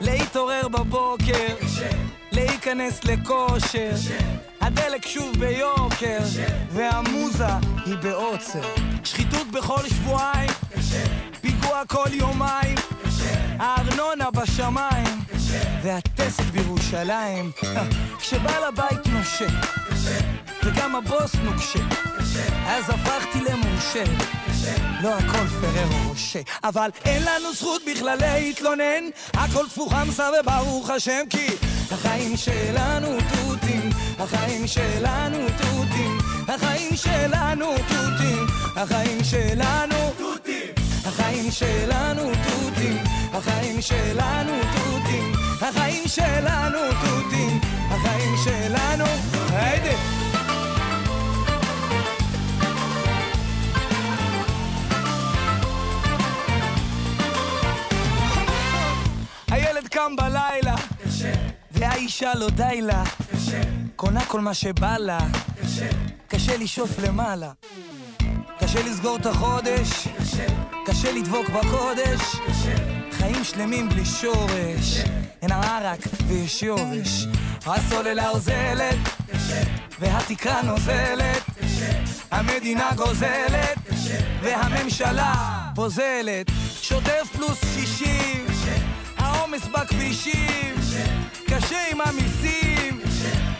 [0.00, 1.88] להתעורר בבוקר, קשה.
[2.32, 3.90] להיכנס לכושר
[4.60, 6.18] הדלק שוב ביוקר
[6.72, 7.46] והמוזה
[7.86, 8.74] היא בעוצר.
[9.04, 10.50] שחיתות בכל שבועיים
[11.40, 12.76] פיגוע כל יומיים.
[13.58, 15.20] הארנונה בשמיים
[15.82, 17.50] והטסט בירושלים.
[18.18, 19.46] כשבעל הבית נושה
[20.64, 21.78] וגם הבוס נוקשה
[22.66, 24.04] אז הפכתי למורשה
[25.02, 29.04] לא הכל פררו רושה אבל אין לנו זכות בכלל להתלונן.
[29.34, 31.46] הכל תפוחה מסע וברוך השם כי
[31.90, 43.04] החיים שלנו תותים, החיים שלנו תותים, החיים שלנו תותים, החיים שלנו תותים, החיים שלנו תותים,
[43.34, 49.04] החיים שלנו תותים, החיים שלנו תותים, החיים שלנו
[49.50, 50.27] היידה
[59.98, 60.74] קם בלילה
[61.70, 63.04] והאישה לא די לה.
[63.32, 63.60] קשה.
[63.96, 65.18] קונה כל מה שבא לה.
[65.62, 65.88] קשה.
[66.28, 67.50] קשה לשאוף למעלה.
[68.58, 70.08] קשה לסגור את החודש.
[70.18, 70.46] קשה.
[70.86, 72.20] קשה לדבוק בקודש.
[72.20, 72.74] קשה.
[73.12, 74.98] חיים שלמים בלי שורש.
[75.42, 77.26] אין ערק ויש יורש.
[77.66, 78.96] הסוללה אוזלת.
[79.32, 79.62] קשה.
[79.98, 81.42] והתקרה נוזלת.
[81.60, 82.02] קשה.
[82.30, 83.78] המדינה גוזלת.
[83.90, 84.18] קשה.
[84.42, 85.34] והממשלה
[85.74, 86.46] פוזלת.
[86.82, 88.57] שוטף פלוס שישים.
[89.38, 90.74] העומס בכבישים.
[91.46, 93.00] קשה עם המיסים,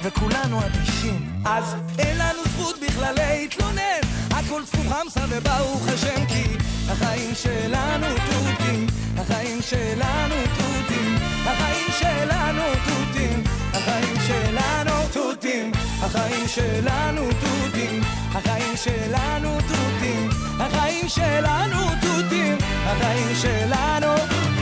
[0.02, 1.32] וכולנו אדישים.
[1.44, 6.44] אז אין לנו זכות בכלל להתלונן, הכל תפוך חמסה וברוך השם כי
[6.88, 8.86] החיים שלנו תותים,
[9.18, 18.00] החיים שלנו תותים, החיים שלנו תותים, החיים שלנו תותים, החיים שלנו תותים,
[18.32, 24.57] החיים שלנו תותים, החיים שלנו תותים, החיים שלנו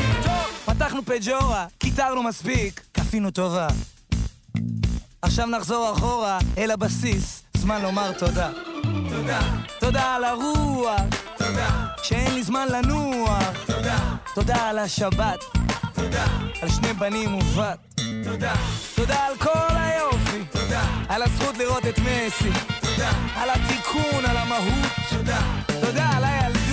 [0.97, 3.69] פתחנו פג'ורה, קיטרנו מספיק, כפינו טובה.
[5.23, 8.51] עכשיו נחזור אחורה, אל הבסיס, זמן לומר תודה.
[9.11, 9.41] תודה.
[9.81, 11.01] תודה על הרוח.
[11.39, 11.87] תודה.
[12.03, 13.65] שאין לי זמן לנוח.
[13.67, 13.99] תודה.
[14.35, 15.45] תודה על השבת.
[15.95, 16.25] תודה.
[16.63, 17.79] על שני בנים ובת.
[18.25, 18.55] תודה.
[18.95, 20.45] תודה על כל היופי.
[20.53, 20.83] תודה.
[21.09, 22.51] על הזכות לראות את מסי.
[22.81, 23.11] תודה.
[23.37, 24.93] על התיקון, על המהות.
[25.11, 25.41] תודה.
[25.81, 26.66] תודה על הילדות.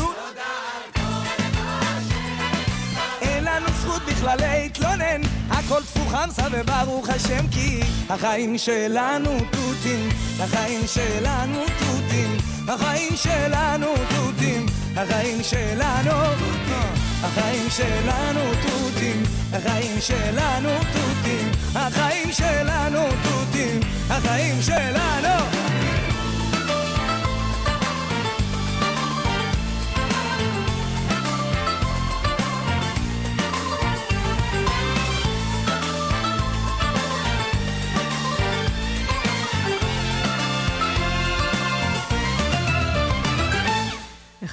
[4.23, 10.09] בכלל להתלונן, הכל טפו חמסה וברוך השם כי החיים שלנו תותים,
[10.39, 16.83] החיים שלנו תותים, החיים שלנו תותים, החיים שלנו תותים,
[17.23, 25.52] החיים שלנו תותים, החיים שלנו תותים, החיים שלנו תותים, החיים שלנו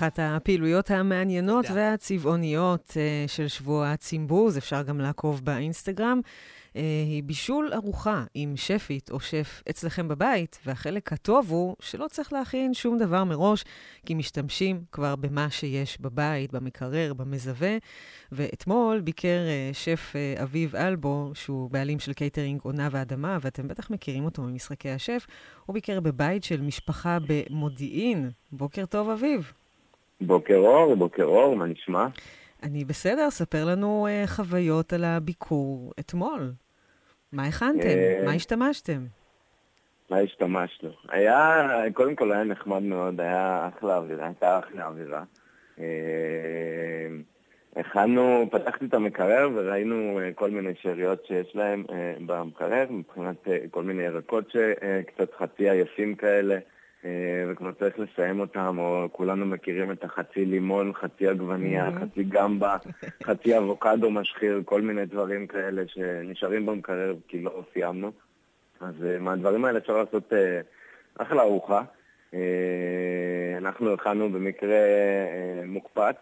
[0.01, 1.73] אחת הפעילויות המעניינות yeah.
[1.75, 9.11] והצבעוניות אה, של שבוע הצימבוז, אפשר גם לעקוב באינסטגרם, אה, היא בישול ארוחה עם שפית
[9.11, 13.65] או שף אצלכם בבית, והחלק הטוב הוא שלא צריך להכין שום דבר מראש,
[14.07, 17.77] כי משתמשים כבר במה שיש בבית, במקרר, במזווה.
[18.33, 23.91] ואתמול ביקר אה, שף אה, אביב אלבו, שהוא בעלים של קייטרינג עונה ואדמה, ואתם בטח
[23.91, 25.27] מכירים אותו ממשחקי השף.
[25.67, 28.31] הוא ביקר בבית של משפחה במודיעין.
[28.53, 29.53] בוקר טוב, אביב.
[30.21, 32.07] בוקר אור, בוקר אור, מה נשמע?
[32.63, 36.53] אני בסדר, ספר לנו uh, חוויות על הביקור אתמול.
[37.33, 37.89] מה הכנתם?
[37.89, 39.07] Uh, מה השתמשתם?
[40.11, 40.91] מה השתמשנו?
[41.09, 45.23] היה, קודם כל היה נחמד מאוד, היה אחלה אווירה, הייתה אחלה אווירה.
[45.77, 45.81] Uh,
[47.77, 51.93] הכנו, פתחתי את המקרר וראינו uh, כל מיני שאריות שיש להם uh,
[52.27, 56.59] במקרר, מבחינת uh, כל מיני ירקות שקצת חצי עייפים כאלה.
[57.05, 62.01] אה, וכבר צריך לסיים אותם, או כולנו מכירים את החצי לימון, חצי עגבנייה, mm-hmm.
[62.01, 62.77] חצי גמבה,
[63.25, 68.13] חצי אבוקדו משחיר, כל מיני דברים כאלה שנשארים במקרר כי לא סיימנו.
[68.81, 70.61] אז אה, מהדברים האלה אפשר לעשות אה,
[71.19, 71.83] אחלה ארוחה.
[73.57, 74.79] אנחנו הכנו במקרה
[75.67, 76.17] מוקפץ,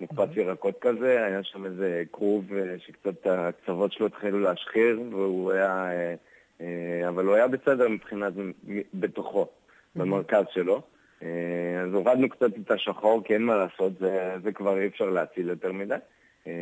[0.00, 0.40] מוקפץ mm-hmm.
[0.40, 2.44] ירקות כזה, היה שם איזה כרוב
[2.78, 5.90] שקצת הקצוות שלו התחילו להשחיר, והוא היה...
[7.08, 8.32] אבל הוא היה בסדר מבחינת
[8.94, 9.48] בתוכו.
[9.96, 10.82] במרכז שלו.
[11.22, 15.10] אה, אז הורדנו קצת את השחור, כי אין מה לעשות, זה, זה כבר אי אפשר
[15.10, 15.94] להציל יותר מדי.
[16.46, 16.52] אה,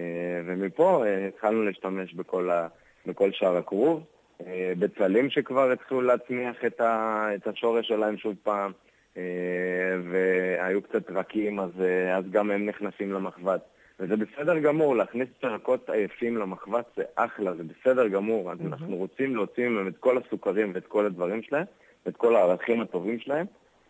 [0.47, 2.69] ומפה אה, התחלנו להשתמש בכל, ה,
[3.07, 4.03] בכל שאר הכרוב.
[4.79, 8.73] בצלים שכבר התחילו להצמיח את, ה, את השורש שלהם שוב פעם,
[10.11, 11.71] והיו קצת רכים, אז,
[12.17, 13.61] אז גם הם נכנסים למחבת.
[14.01, 18.53] וזה בסדר גמור, להכניס את הירקות עייפים למחבת זה אחלה, זה בסדר גמור.
[18.53, 21.65] אז אנחנו רוצים להוציא מהם את כל הסוכרים ואת כל הדברים שלהם.
[22.09, 23.47] את כל הערכים הטובים שלהם.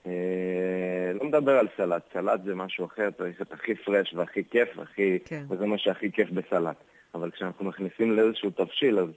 [0.07, 4.68] אה, לא מדבר על סלט, סלט זה משהו אחר, צריך את הכי פרש והכי כיף,
[4.77, 5.44] והכי, כן.
[5.50, 6.77] וזה מה שהכי כיף בסלט.
[7.14, 9.09] אבל כשאנחנו מכניסים לאיזשהו תבשיל, אז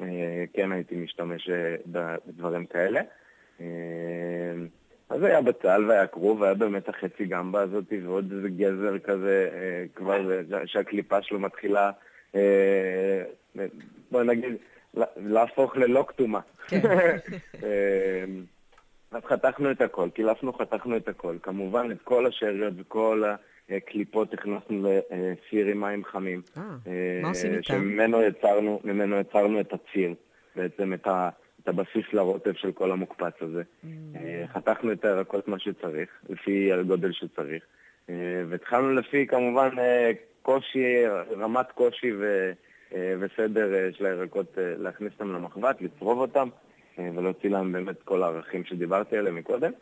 [0.00, 3.00] אה, כן הייתי משתמש אה, בדברים כאלה.
[5.08, 9.48] אז היה בצל והיה כרוב, והיה באמת החצי גמבה הזאת, ועוד איזה גזר כזה,
[9.94, 10.30] כבר
[10.64, 11.90] שהקליפה שלו מתחילה,
[14.10, 14.54] בוא נגיד,
[15.16, 16.40] להפוך ללא כתומה.
[16.68, 16.80] כן.
[17.62, 18.44] אמ,
[19.10, 21.36] אז חתכנו את הכל, קילפנו, חתכנו את הכל.
[21.42, 23.22] כמובן, את כל השאריות וכל
[23.70, 26.42] הקליפות הכנסנו לסיר עם מים חמים.
[26.56, 26.62] אה,
[27.22, 27.62] מה עושים איתם?
[27.62, 28.80] שממנו יצרנו,
[29.20, 30.14] יצרנו את הציר,
[30.56, 31.28] בעצם את, ה,
[31.62, 33.62] את הבסיס לרוטב של כל המוקפץ הזה.
[33.62, 33.86] Mm.
[34.16, 37.62] אה, חתכנו את הירקות מה שצריך, לפי הגודל שצריך.
[38.10, 38.14] אה,
[38.48, 39.68] והתחלנו לפי, כמובן,
[40.42, 41.06] קושי,
[41.38, 42.52] רמת קושי ו...
[42.94, 46.48] אה, וסדר אה, של הירקות, אה, להכניס אותם למחבת, לצרוב אותם
[46.98, 49.72] ולהוציא להם באמת כל הערכים שדיברתי עליהם מקודם.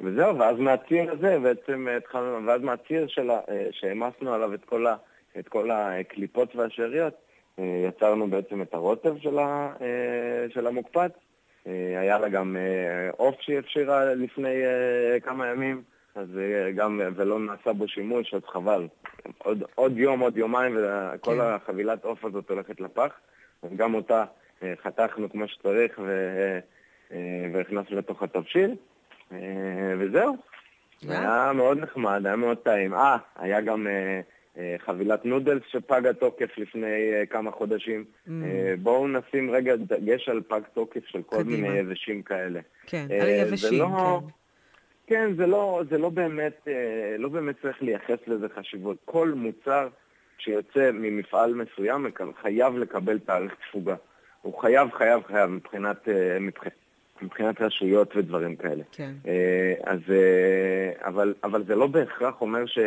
[0.00, 3.06] וזהו, ואז מהציר הזה בעצם התחלנו, ואז מהציר
[3.70, 4.96] שהעמסנו עליו את כל, ה,
[5.38, 7.14] את כל הקליפות והשאריות,
[7.58, 9.74] יצרנו בעצם את הרוטב של, ה,
[10.48, 11.12] של המוקפץ.
[11.66, 12.56] היה לה גם
[13.16, 14.62] עוף שהיא הפשירה לפני
[15.22, 15.82] כמה ימים,
[16.14, 16.28] אז
[16.76, 18.86] גם, ולא נעשה בו שימוש, אז חבל.
[19.38, 21.40] עוד, עוד יום, עוד יומיים, וכל כן.
[21.40, 23.12] החבילת עוף הזאת הולכת לפח.
[23.76, 24.24] גם אותה
[24.62, 26.58] אה, חתכנו כמו שצריך ו...
[27.12, 27.18] אה,
[27.52, 28.74] והכנסנו לתוך התבשיל,
[29.32, 29.38] אה,
[29.98, 30.36] וזהו.
[31.00, 32.94] זה היה מאוד נחמד, היה מאוד טעים.
[32.94, 33.86] אה, היה גם
[34.78, 36.86] חבילת נודלס שפג התוקף לפני
[37.30, 38.04] כמה חודשים.
[38.26, 38.30] Mm.
[38.78, 41.68] בואו נשים רגע דגש על פג תוקף של כל קדימה.
[41.68, 42.60] מיני יבשים כאלה.
[42.86, 44.20] כן, על יבשים, לא...
[44.20, 44.39] כן.
[45.10, 48.96] כן, זה לא, זה לא באמת, אה, לא באמת צריך לייחס לזה חשיבות.
[49.04, 49.88] כל מוצר
[50.38, 52.06] שיוצא ממפעל מסוים
[52.42, 53.94] חייב לקבל תאריך תפוגה.
[54.42, 56.74] הוא חייב, חייב, חייב מבחינת, אה, מבחינת,
[57.22, 58.82] מבחינת רשויות ודברים כאלה.
[58.92, 59.12] כן.
[59.26, 62.78] אה, אז, אה, אבל, אבל זה לא בהכרח אומר ש...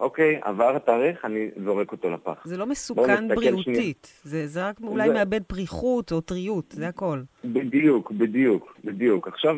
[0.00, 2.42] אוקיי, עבר התאריך, אני זורק אותו לפח.
[2.44, 4.20] זה לא מסוכן בריאותית.
[4.24, 7.20] זה, זה רק אולי זה- מאבד פריחות או טריות, זה הכל.
[7.44, 9.28] בדיוק, בדיוק, בדיוק.
[9.28, 9.56] עכשיו,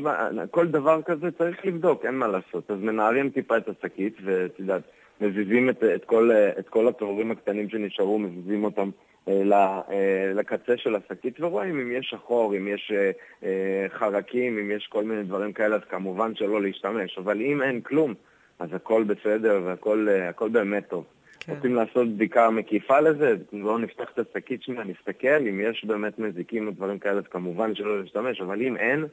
[0.51, 2.71] כל דבר כזה צריך לבדוק, אין מה לעשות.
[2.71, 4.83] אז מנערים טיפה את השקית, ואת יודעת,
[5.21, 8.91] מזיזים את, את, כל, את כל התיאורים הקטנים שנשארו, מזיזים אותם
[9.29, 9.43] אה,
[9.91, 13.11] אה, לקצה של השקית, ורואים אם יש שחור, אם יש אה,
[13.45, 17.19] אה, חרקים, אם יש כל מיני דברים כאלה, אז כמובן שלא להשתמש.
[17.19, 18.15] אבל אם אין כלום,
[18.59, 21.05] אז הכל בסדר והכל אה, הכל באמת טוב.
[21.41, 21.55] כן.
[21.55, 26.67] רוצים לעשות בדיקה מקיפה לזה, בואו נפתח את השקית שנייה, נסתכל, אם יש באמת מזיקים
[26.67, 29.05] או דברים כאלה, אז כמובן שלא להשתמש, אבל אם אין,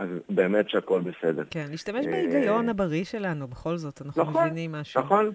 [0.00, 1.42] אז באמת שהכל בסדר.
[1.50, 5.00] כן, להשתמש אה, בהיגיון הבריא שלנו, בכל זאת, אנחנו נכון, מבינים משהו.
[5.00, 5.32] נכון.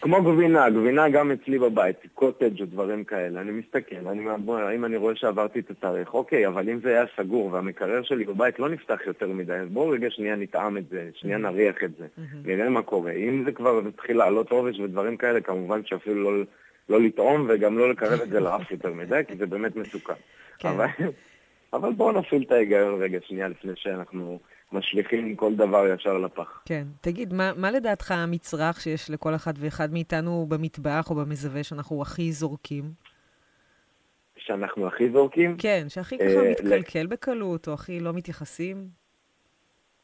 [0.00, 3.40] כמו גבינה, גבינה גם אצלי בבית, קוטג' או דברים כאלה.
[3.40, 7.04] אני מסתכל, אני, בוא, אם אני רואה שעברתי את התאריך, אוקיי, אבל אם זה היה
[7.16, 11.10] סגור והמקרר שלי בבית לא נפתח יותר מדי, אז בואו רגע שנייה נטעם את זה,
[11.14, 12.06] שנייה נריח את זה,
[12.44, 13.12] נראה מה קורה.
[13.12, 16.44] אם זה כבר מתחיל לעלות עובש ודברים כאלה, כמובן שאפילו לא,
[16.88, 20.12] לא לטעום וגם לא לקרב את זה לאף יותר מדי, כי זה באמת מסוכן.
[20.58, 20.68] כן.
[20.68, 20.86] אבל,
[21.72, 24.38] אבל בואו נפעיל את ההיגיון רגע שנייה לפני שאנחנו
[24.72, 26.62] משליכים כל דבר ישר לפח.
[26.64, 26.86] כן.
[27.00, 32.32] תגיד, מה, מה לדעתך המצרך שיש לכל אחד ואחד מאיתנו במטבח או במזווה שאנחנו הכי
[32.32, 32.84] זורקים?
[34.36, 39.01] שאנחנו הכי זורקים, כן, שהכי אה, ככה מתקלקל בקלות, או הכי לא מתייחסים?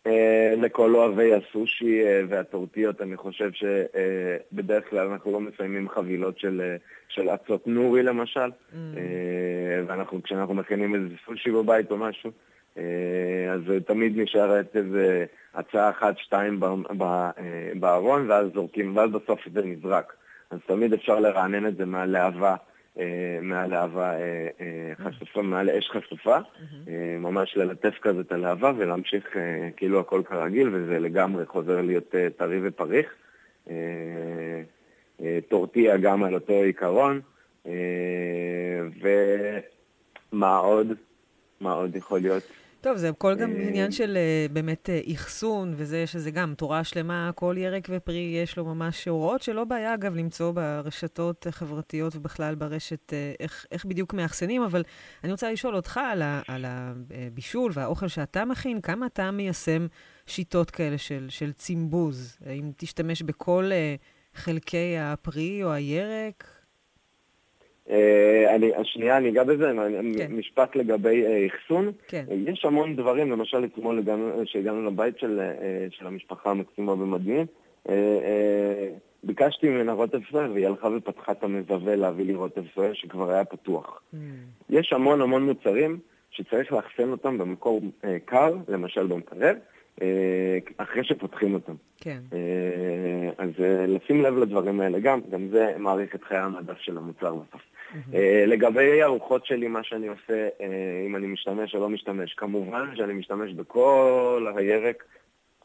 [0.09, 6.61] אה, לכל אוהבי הסושי אה, והטורטיות, אני חושב שבדרך כלל אנחנו לא מסיימים חבילות של,
[6.65, 6.77] אה,
[7.09, 8.75] של אצות נורי למשל, Mm.
[8.97, 12.31] אה, ואנחנו, כשאנחנו מכינים איזה סושי בבית או משהו,
[12.79, 17.31] אה, אז תמיד נשארת איזה הצעה אחת, שתיים אה,
[17.75, 20.13] בארון, ואז זורקים, ואז בסוף זה נזרק.
[20.51, 22.57] אז תמיד אפשר לרענן את זה מהלהבה.
[22.99, 26.39] אה, מהלהבה אה, אה, חשופה, מעל אש חשופה,
[27.19, 29.37] ממש ללטף כזה את הלהבה ולהמשיך
[29.77, 33.15] כאילו הכל כרגיל, וזה לגמרי חוזר להיות טרי ופריך.
[35.49, 37.21] טורטיה גם על אותו עיקרון.
[40.33, 40.93] ומה עוד?
[41.61, 42.43] מה עוד יכול להיות?
[42.81, 46.85] טוב, זה הכל גם אה, עניין של אה, באמת אה, אחסון, וזה שזה גם תורה
[46.85, 52.55] שלמה, כל ירק ופרי יש לו ממש הוראות שלא בעיה, אגב, למצוא ברשתות החברתיות ובכלל
[52.55, 54.83] ברשת איך, איך בדיוק מאחסנים, אבל
[55.25, 59.87] אני רוצה לשאול אותך על, ה, על הבישול והאוכל שאתה מכין, כמה אתה מיישם
[60.27, 62.39] שיטות כאלה של, של צימבוז?
[62.47, 63.71] האם תשתמש בכל
[64.35, 66.58] חלקי הפרי או הירק?
[67.91, 69.73] אה, אני, השנייה, אני אגע בזה,
[70.19, 70.33] כן.
[70.33, 71.93] משפט לגבי אה, אחסון.
[72.09, 72.25] כן.
[72.47, 77.47] יש המון דברים, למשל אתמול הגענו- שהגענו לבית של, אה, של המשפחה המקסימה במדהים,
[77.89, 78.89] אה,
[79.25, 83.45] ביקשתי ממנה רוטב סויה והיא הלכה ופתחה את המזווה להביא לי רוטב סויה שכבר היה
[83.45, 84.03] פתוח.
[84.15, 84.17] Mm,
[84.71, 85.99] יש המון המון מוצרים
[86.31, 87.91] שצריך לאחסן אותם במקום
[88.25, 89.53] קר, למשל במקרר, אה,
[90.77, 91.75] אחרי שפותחים אותם.
[92.01, 92.19] כן.
[92.33, 96.99] אה, אז אה, לשים לב לדברים האלה גם, גם זה מעריך את חיי המדף של
[96.99, 97.61] המוצר בסוף.
[98.15, 102.97] אה, לגבי הארוחות שלי, מה שאני עושה, אה, אם אני משתמש או לא משתמש, כמובן
[102.97, 105.05] שאני משתמש בכל הירק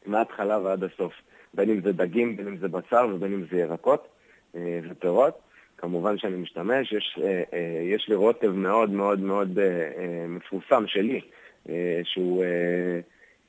[0.06, 1.12] מההתחלה ועד הסוף.
[1.54, 4.08] בין אם זה דגים, בין אם זה בשר ובין אם זה ירקות
[4.56, 5.40] אה, ופירות.
[5.78, 10.84] כמובן שאני משתמש, יש, אה, אה, יש לי רוטב מאוד מאוד מאוד אה, אה, מפורסם
[10.86, 11.20] שלי,
[11.68, 13.00] אה, שהוא אה, אה,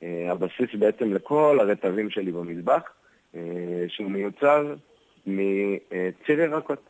[0.02, 2.82] הבסיס בעצם לכל הרטבים שלי במטבח,
[3.34, 3.40] אה,
[3.88, 4.74] שהוא מיוצר
[5.26, 6.80] מציר ירקות.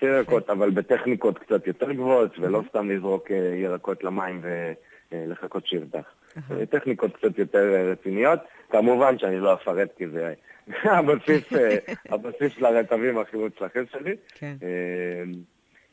[0.00, 4.40] ציר ירקות, אבל בטכניקות קצת יותר גבוהות, ולא סתם לזרוק אה, ירקות למים
[5.12, 6.04] ולחכות שירתח.
[6.50, 8.40] אה, טכניקות קצת יותר אה, רציניות.
[8.70, 10.34] כמובן שאני לא אפרט כי זה
[10.96, 11.76] הבסיס, אה,
[12.14, 14.16] הבסיס לרטבים הכי מוצלחים שלי.
[14.34, 14.56] כן.
[14.62, 15.22] אה,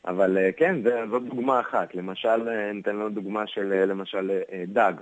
[0.04, 0.76] אבל אה, כן,
[1.10, 1.94] זאת דוגמה אחת.
[1.94, 4.92] למשל, אה, ניתן לנו דוגמה של אה, למשל אה, דג.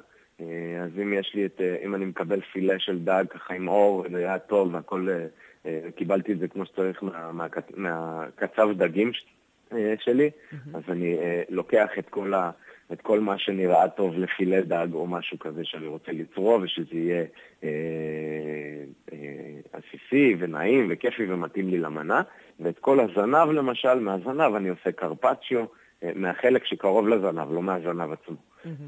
[0.40, 0.46] אה,
[0.84, 4.04] אז אם יש לי את, אה, אם אני מקבל פילה של דג ככה עם אור,
[4.12, 5.26] זה היה טוב, והכל, אה,
[5.66, 9.12] אה, קיבלתי את זה כמו שצריך מה- מהקצ- מהקצב דגים
[9.72, 10.30] אה, שלי,
[10.74, 12.50] אז אני אה, לוקח את כל ה...
[12.92, 17.24] את כל מה שנראה טוב לפילה דג או משהו כזה שאני רוצה לצרוב ושזה יהיה
[17.64, 17.68] אה,
[19.12, 19.18] אה,
[19.72, 22.22] עסיסי ונעים וכיפי ומתאים לי למנה.
[22.60, 25.64] ואת כל הזנב למשל, מהזנב אני עושה קרפצ'יו, אה,
[26.14, 28.36] מהחלק שקרוב לזנב, לא מהזנב עצמו.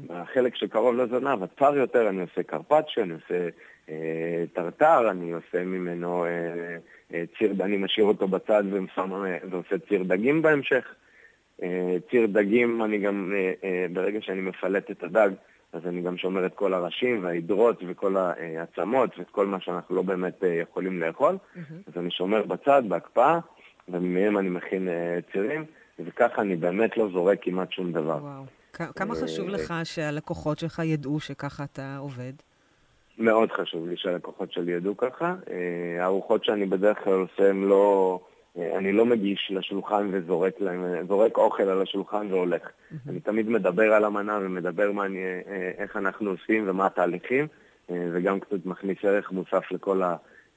[0.09, 3.49] מהחלק שקרוב לזנב, הצר יותר, אני עושה קרפצ'יו, אני עושה
[3.89, 6.29] אה, טרטר, אני עושה ממנו אה,
[7.13, 10.95] אה, ציר, אני משאיר אותו בצד אה, ועושה ציר דגים בהמשך.
[11.63, 15.29] אה, ציר דגים, אני גם, אה, אה, ברגע שאני מפלט את הדג,
[15.73, 20.01] אז אני גם שומר את כל הראשים וההידרות וכל העצמות ואת כל מה שאנחנו לא
[20.01, 21.37] באמת אה, יכולים לאכול.
[21.87, 23.39] אז אני שומר בצד, בהקפאה,
[23.89, 25.65] ומהם אני מכין אה, צירים,
[26.05, 28.17] וככה אני באמת לא זורק כמעט שום דבר.
[28.21, 28.43] וואו.
[28.95, 32.33] כמה חשוב לך שהלקוחות שלך ידעו שככה אתה עובד?
[33.17, 35.35] מאוד חשוב לי שהלקוחות שלי ידעו ככה.
[35.99, 38.19] הארוחות שאני בדרך כלל עושה הן לא...
[38.57, 42.61] אני לא מגיש לשולחן וזורק להם, זורק אוכל על השולחן והולך.
[42.61, 43.09] Mm-hmm.
[43.09, 45.19] אני תמיד מדבר על המנה ומדבר מה אני,
[45.77, 47.47] איך אנחנו עושים ומה התהליכים,
[47.89, 50.01] וגם קצת מכניס ערך מוסף לכל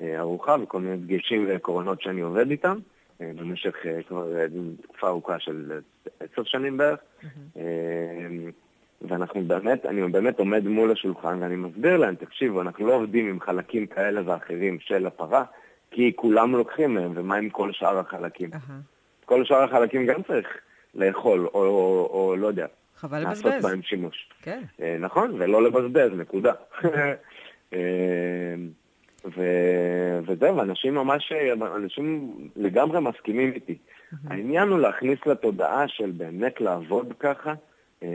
[0.01, 2.79] הארוחה וכל מיני דגשים ועקרונות שאני עובד איתם.
[3.21, 3.75] במשך
[4.09, 4.33] כבר
[4.83, 5.81] תקופה ארוכה של
[6.21, 7.01] עשר שנים בערך.
[7.23, 7.59] Mm-hmm.
[9.09, 13.41] ואנחנו באמת, אני באמת עומד מול השולחן ואני מסביר להם, תקשיבו, אנחנו לא עובדים עם
[13.41, 15.45] חלקים כאלה ואחרים של הפרה,
[15.91, 18.51] כי כולם לוקחים מהם, ומה עם כל שאר החלקים?
[18.53, 18.73] Uh-huh.
[19.25, 20.49] כל שאר החלקים גם צריך
[20.95, 22.67] לאכול, או, או, או לא יודע.
[22.97, 23.45] חבל לבזבז.
[23.45, 24.29] לעשות בהם שימוש.
[24.43, 24.63] כן.
[24.83, 26.53] אה, נכון, ולא לבזבז, נקודה.
[29.25, 29.43] אה, ו...
[30.27, 31.33] וזהו, אנשים ממש,
[31.77, 33.79] אנשים לגמרי מסכימים איתי.
[34.29, 37.55] העניין הוא להכניס לתודעה של באמת לעבוד ככה,
[38.03, 38.09] אה,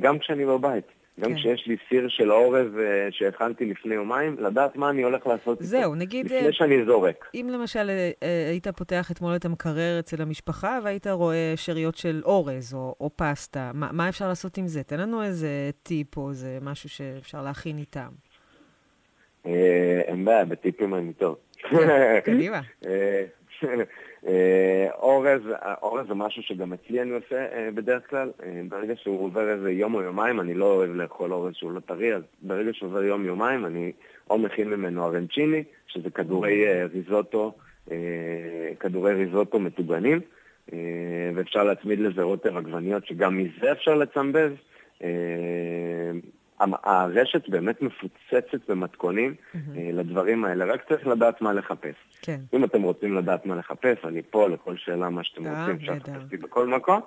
[0.00, 0.84] גם כשאני בבית.
[1.20, 1.38] גם כן.
[1.38, 5.80] כשיש לי סיר של אורז אה, שהכנתי לפני יומיים, לדעת מה אני הולך לעשות זהו,
[5.80, 5.94] איתו.
[5.94, 6.26] נגיד...
[6.26, 7.30] לפני שאני זורק.
[7.34, 7.90] אם למשל
[8.22, 13.10] אה, היית פותח אתמול את המקרר אצל המשפחה והיית רואה שאריות של אורז או, או
[13.16, 14.82] פסטה, מה, מה אפשר לעשות עם זה?
[14.82, 18.08] תן לנו איזה טיפ או איזה משהו שאפשר להכין איתם.
[20.06, 21.36] אין בעיה, בטיפים אני טוב.
[22.24, 22.60] קדימה.
[24.26, 25.40] אה, אורז,
[25.82, 28.30] אורז זה משהו שגם אצלי אני עושה אה, בדרך כלל.
[28.42, 31.80] אה, ברגע שהוא עובר איזה יום או יומיים, אני לא אוהב לאכול אורז שהוא לא
[31.80, 33.92] טרי, אז ברגע שעובר יום-יומיים אני
[34.30, 37.52] או מכין ממנו ארנצ'יני, שזה כדורי ריזוטו,
[38.80, 40.20] כדורי ריזוטו מטוגנים,
[41.34, 44.52] ואפשר להצמיד לזה רוטר עגבניות, שגם מזה אפשר לצמבז.
[46.60, 49.58] הרשת באמת מפוצצת במתכונים mm-hmm.
[49.92, 51.94] לדברים האלה, רק צריך לדעת מה לחפש.
[52.22, 52.40] כן.
[52.52, 56.22] אם אתם רוצים לדעת מה לחפש, אני פה לכל שאלה, מה שאתם רוצים, אפשר לחפש
[56.22, 57.00] אותי בכל מקום.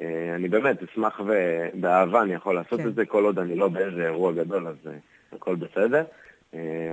[0.00, 2.88] אה, אני באמת אשמח ובאהבה אני יכול לעשות כן.
[2.88, 4.76] את זה, כל עוד אני לא באיזה אירוע גדול, אז
[5.32, 6.04] הכל בסדר.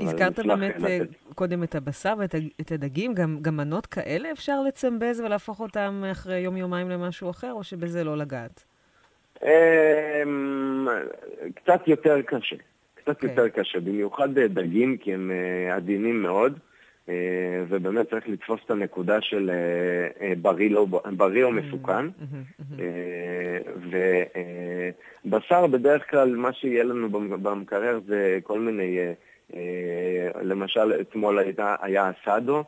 [0.02, 1.08] הזכרת באמת לתת...
[1.36, 6.90] קודם את הבשר ואת הדגים, גם, גם מנות כאלה אפשר לצמבז ולהפוך אותם אחרי יום-יומיים
[6.90, 8.71] למשהו אחר, או שבזה לא לגעת?
[9.44, 10.88] אמ,
[11.56, 12.56] קצת יותר קשה.
[12.96, 13.12] קצת okay.
[13.12, 13.30] אוקיי.
[13.30, 16.60] יותר קשה, במיוחד דגים, כי הם אה, עדינים מאוד,
[17.10, 17.16] אה,
[17.70, 19.52] ובאמת צריך לתפוס את הנקודה של
[20.22, 20.86] אה, בריא, לא,
[21.18, 21.52] בריא או mm-hmm.
[21.52, 22.06] מסוכן.
[22.08, 22.82] Mm-hmm.
[25.26, 29.00] ובשר, בדרך כלל, מה שיהיה לנו במקרר זה כל מיני,
[30.42, 31.40] למשל, אתמול
[31.82, 32.64] היה אסדו.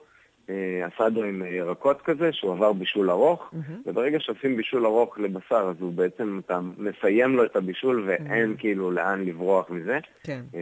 [0.88, 3.72] אסדו עם ירקות כזה, שהוא עבר בישול ארוך, mm-hmm.
[3.86, 8.60] וברגע שעושים בישול ארוך לבשר, אז הוא בעצם, אתה מסיים לו את הבישול ואין mm-hmm.
[8.60, 10.00] כאילו לאן לברוח מזה.
[10.24, 10.42] כן.
[10.52, 10.56] Uh,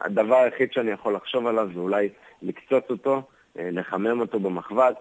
[0.00, 2.08] הדבר היחיד שאני יכול לחשוב עליו זה אולי
[2.42, 3.22] לקצוץ אותו,
[3.56, 4.94] לחמם אותו במחבת,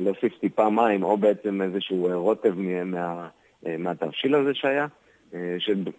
[0.00, 2.54] להוסיף טיפה מים, או בעצם איזשהו רוטב
[2.84, 3.28] מה,
[3.78, 4.86] מהתבשיל הזה שהיה.
[5.34, 5.56] אה,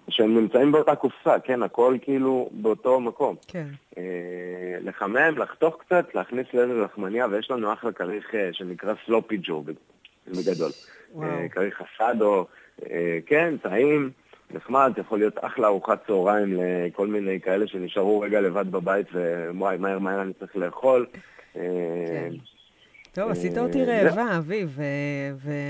[0.09, 3.35] שהם נמצאים באותה קופסה, כן, הכל כאילו באותו מקום.
[3.47, 3.67] כן.
[3.97, 4.03] אה,
[4.81, 9.63] לחמם, לחתוך קצת, להכניס לאיזה לחמניה, ויש לנו אחלה כריך אה, שנקרא סלופי ג'ו
[10.27, 10.71] בגדול.
[11.51, 12.45] כריך אסדו,
[13.25, 14.11] כן, טעים,
[14.51, 19.07] נחמד, יכול להיות אחלה ארוחת צהריים לכל מיני כאלה שנשארו רגע לבד בבית,
[19.49, 21.05] ווואי, מהר מהר אני צריך לאכול.
[21.53, 21.59] כן.
[23.11, 24.79] טוב, עשית אותי אה, רעבה, אביב,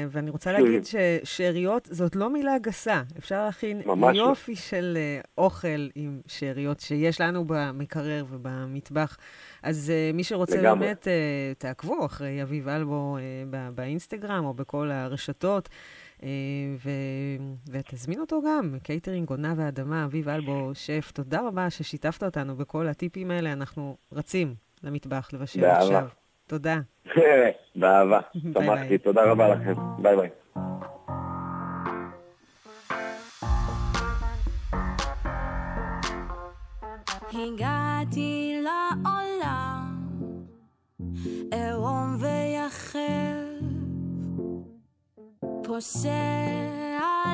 [0.10, 3.02] ואני רוצה להגיד ששאריות זאת לא מילה גסה.
[3.18, 4.12] אפשר להכין לא.
[4.14, 9.18] יופי של אה, אוכל עם שאריות שיש לנו במקרר ובמטבח.
[9.64, 11.08] אז אה, מי שרוצה באמת,
[11.58, 13.18] תעקבו אחרי אביב אלבו
[13.76, 15.70] באינסטגרם או בכל הרשתות.
[16.84, 16.90] ו...
[17.72, 23.32] ותזמין אותו גם, קייטרינג, עונה ואדמה, אביב אלבו, שף, תודה רבה ששיתפת אותנו בכל הטיפים
[23.32, 23.54] האלה.
[23.54, 26.08] אנחנו רצים למטבח לבשל עכשיו.
[26.50, 26.80] תודה.
[27.76, 28.20] באהבה,
[28.54, 29.74] שמחתי, תודה רבה לכם.
[29.98, 30.30] ביי ביי.
[37.34, 39.96] הגעתי לעולם
[41.52, 43.00] עירום ויחף,
[45.64, 46.10] פוסע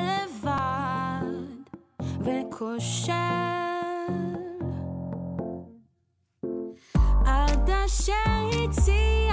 [0.08, 1.26] לבד
[2.20, 3.65] וכושל
[7.88, 8.16] 想
[8.52, 9.25] 一起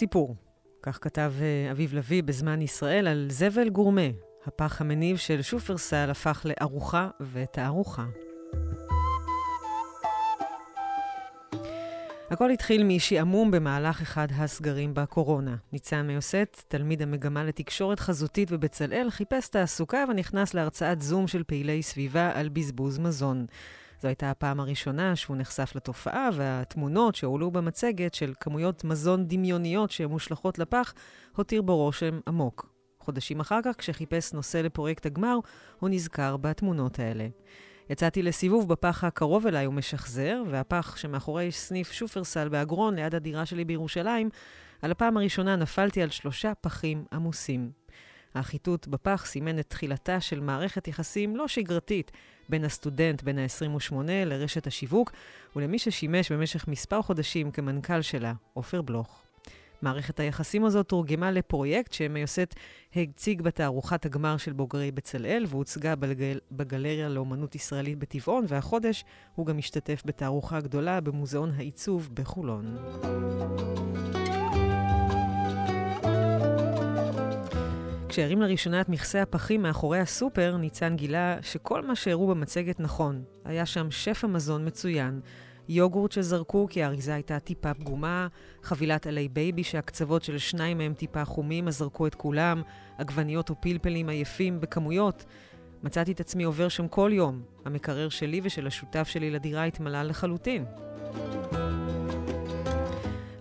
[0.00, 0.36] סיפור.
[0.82, 4.08] כך כתב אה, אביב לביא בזמן ישראל על זבל גורמה.
[4.46, 8.04] הפח המניב של שופרסל הפך לארוחה ותערוכה.
[12.30, 15.56] הכל התחיל משעמום במהלך אחד הסגרים בקורונה.
[15.72, 22.30] ניצן מיוסט, תלמיד המגמה לתקשורת חזותית בבצלאל, חיפש תעסוקה ונכנס להרצאת זום של פעילי סביבה
[22.34, 23.46] על בזבוז מזון.
[24.00, 30.58] זו הייתה הפעם הראשונה שהוא נחשף לתופעה, והתמונות שהועלו במצגת של כמויות מזון דמיוניות שמושלכות
[30.58, 30.94] לפח,
[31.36, 32.72] הותיר בו רושם עמוק.
[33.00, 35.38] חודשים אחר כך, כשחיפש נושא לפרויקט הגמר,
[35.80, 37.28] הוא נזכר בתמונות האלה.
[37.90, 44.28] יצאתי לסיבוב בפח הקרוב אליי ומשחזר, והפח שמאחורי סניף שופרסל באגרון ליד הדירה שלי בירושלים,
[44.82, 47.70] על הפעם הראשונה נפלתי על שלושה פחים עמוסים.
[48.34, 52.10] החיטוט בפח סימן את תחילתה של מערכת יחסים לא שגרתית
[52.48, 55.12] בין הסטודנט בן ה-28 לרשת השיווק
[55.56, 59.22] ולמי ששימש במשך מספר חודשים כמנכ"ל שלה, עופר בלוך.
[59.82, 62.54] מערכת היחסים הזאת תורגמה לפרויקט שמיוסט
[62.96, 66.38] הציג בתערוכת הגמר של בוגרי בצלאל והוצגה בגל...
[66.52, 69.04] בגלריה לאומנות ישראלית בטבעון, והחודש
[69.34, 72.76] הוא גם השתתף בתערוכה גדולה במוזיאון העיצוב בחולון.
[78.10, 83.22] כשהרים לראשונה את מכסה הפחים מאחורי הסופר, ניצן גילה שכל מה שהראו במצגת נכון.
[83.44, 85.20] היה שם שפע מזון מצוין,
[85.68, 88.28] יוגורט שזרקו כי האריזה הייתה טיפה פגומה,
[88.62, 92.62] חבילת עלי בייבי שהקצוות של שניים מהם טיפה חומים, אז זרקו את כולם,
[92.98, 95.24] עגבניות ופלפלים עייפים בכמויות.
[95.82, 97.42] מצאתי את עצמי עובר שם כל יום.
[97.64, 100.64] המקרר שלי ושל השותף שלי לדירה התמלא לחלוטין.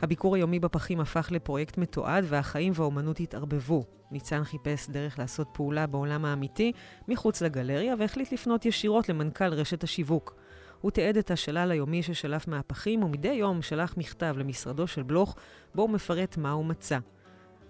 [0.02, 3.86] הביקור היומי בפחים הפך לפרויקט מתועד והחיים והאומנות התערבבו.
[4.12, 6.72] ניצן חיפש דרך לעשות פעולה בעולם האמיתי
[7.08, 10.36] מחוץ לגלריה והחליט לפנות ישירות למנכ"ל רשת השיווק.
[10.82, 15.36] הוא תיעד את השלל היומי ששלף מהפחים ומדי יום שלח מכתב למשרדו של בלוך
[15.76, 16.98] בו הוא מפרט מה הוא מצא.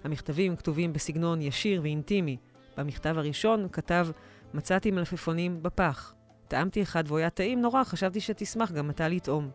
[0.03, 2.38] המכתבים כתובים בסגנון ישיר ואינטימי.
[2.77, 4.07] במכתב הראשון כתב
[4.53, 6.13] מצאתי מלפפונים בפח.
[6.47, 9.49] טעמתי אחד והוא היה טעים נורא, חשבתי שתשמח גם אתה לטעום.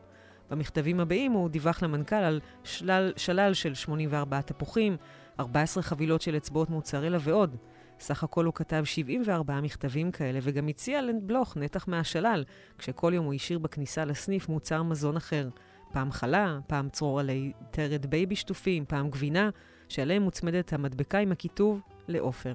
[0.51, 4.97] במכתבים הבאים הוא דיווח למנכ"ל על שלל, שלל של 84 תפוחים,
[5.41, 7.57] 14 חבילות של אצבעות מוצרלה ועוד.
[8.01, 12.45] סך הכל הוא כתב 74 מכתבים כאלה, וגם הציע לבלוך נתח מהשלל,
[12.79, 15.49] כשכל יום הוא השאיר בכניסה לסניף מוצר מזון אחר.
[15.93, 19.51] פעם חלה, פעם צרור עלי תרד בייבי שטופים, פעם גבינה,
[19.89, 22.55] שעליהם מוצמדת המדבקה עם הכיתוב לעופר.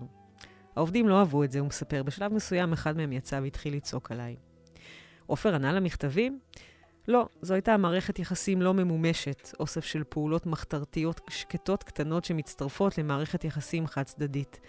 [0.76, 2.04] העובדים לא אהבו את זה, הוא מספר.
[2.04, 4.36] בשלב מסוים אחד מהם יצא והתחיל לצעוק עליי.
[5.28, 6.40] עופר ענה למכתבים?
[7.10, 13.43] לא, זו הייתה מערכת יחסים לא ממומשת, אוסף של פעולות מחתרתיות שקטות קטנות שמצטרפות למערכת
[13.43, 14.60] יחסים חד-צדדית.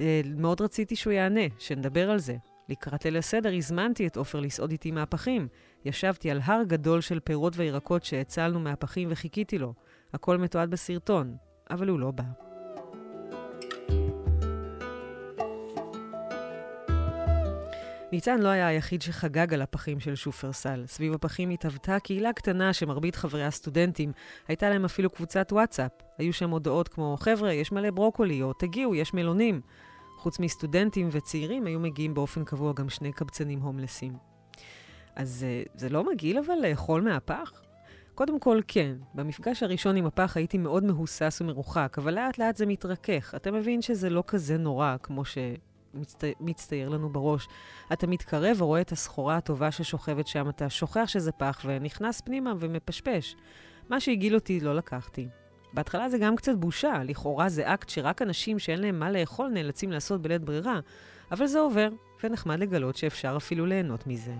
[0.00, 2.36] אה, מאוד רציתי שהוא יענה, שנדבר על זה.
[2.68, 5.48] לקראת ליל הסדר הזמנתי את עופר לסעוד איתי מהפכים.
[5.84, 9.74] ישבתי על הר גדול של פירות וירקות שהצלנו מהפכים וחיכיתי לו.
[10.12, 11.36] הכל מתועד בסרטון.
[11.70, 12.45] אבל הוא לא בא.
[18.12, 20.84] ניצן לא היה היחיד שחגג על הפחים של שופרסל.
[20.86, 24.12] סביב הפחים התהוותה קהילה קטנה שמרבית חברי הסטודנטים.
[24.48, 25.90] הייתה להם אפילו קבוצת וואטסאפ.
[26.18, 29.60] היו שם הודעות כמו, חבר'ה, יש מלא ברוקולי, או תגיעו, יש מלונים.
[30.16, 34.16] חוץ מסטודנטים וצעירים, היו מגיעים באופן קבוע גם שני קבצנים הומלסים.
[35.16, 37.52] אז אה, זה לא מגעיל אבל לאכול מהפח?
[38.14, 38.96] קודם כל, כן.
[39.14, 43.34] במפגש הראשון עם הפח הייתי מאוד מהוסס ומרוחק, אבל לאט לאט זה מתרכך.
[43.36, 45.24] אתה מבין שזה לא כזה נורא כמו
[46.04, 47.48] שמצטייר לנו בראש.
[47.92, 53.36] אתה מתקרב ורואה את הסחורה הטובה ששוכבת שם, אתה שוכח שזה פח ונכנס פנימה ומפשפש.
[53.88, 55.28] מה שהגעיל אותי לא לקחתי.
[55.72, 59.92] בהתחלה זה גם קצת בושה, לכאורה זה אקט שרק אנשים שאין להם מה לאכול נאלצים
[59.92, 60.80] לעשות בלית ברירה,
[61.32, 61.88] אבל זה עובר,
[62.24, 64.34] ונחמד לגלות שאפשר אפילו ליהנות מזה.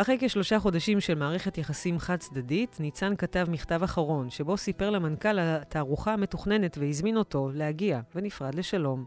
[0.00, 6.12] אחרי כשלושה חודשים של מערכת יחסים חד-צדדית, ניצן כתב מכתב אחרון, שבו סיפר למנכ"ל התערוכה
[6.12, 9.04] המתוכננת והזמין אותו להגיע, ונפרד לשלום.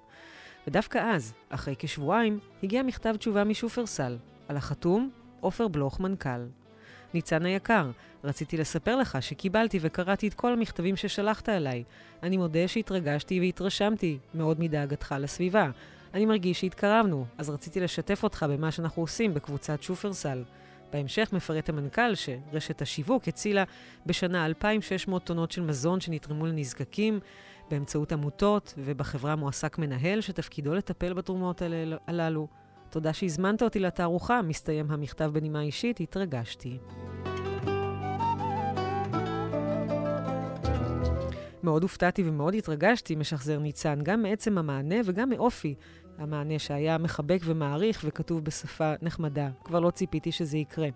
[0.68, 4.18] ודווקא אז, אחרי כשבועיים, הגיע מכתב תשובה משופרסל,
[4.48, 6.46] על החתום, עופר בלוך מנכ"ל.
[7.14, 7.92] ניצן היקר,
[8.24, 11.84] רציתי לספר לך שקיבלתי וקראתי את כל המכתבים ששלחת אליי.
[12.24, 15.70] אני מודה שהתרגשתי והתרשמתי מאוד מדאגתך לסביבה.
[16.14, 20.44] אני מרגיש שהתקרבנו, אז רציתי לשתף אותך במה שאנחנו עושים בקבוצת שופרסל.
[20.92, 23.64] בהמשך מפרט המנכ"ל שרשת השיווק הצילה
[24.06, 27.20] בשנה 2,600 טונות של מזון שנתרמו לנזקקים
[27.70, 31.62] באמצעות עמותות, ובחברה מועסק מנהל שתפקידו לטפל בתרומות
[32.08, 32.48] הללו.
[32.90, 36.78] תודה שהזמנת אותי לתערוכה, מסתיים המכתב בנימה אישית, התרגשתי.
[41.64, 45.76] מאוד הופתעתי ומאוד התרגשתי, משחזר ניצן, גם מעצם המענה וגם מאופי
[46.22, 49.50] המענה שהיה מחבק ומעריך וכתוב בשפה נחמדה.
[49.64, 50.88] כבר לא ציפיתי שזה יקרה.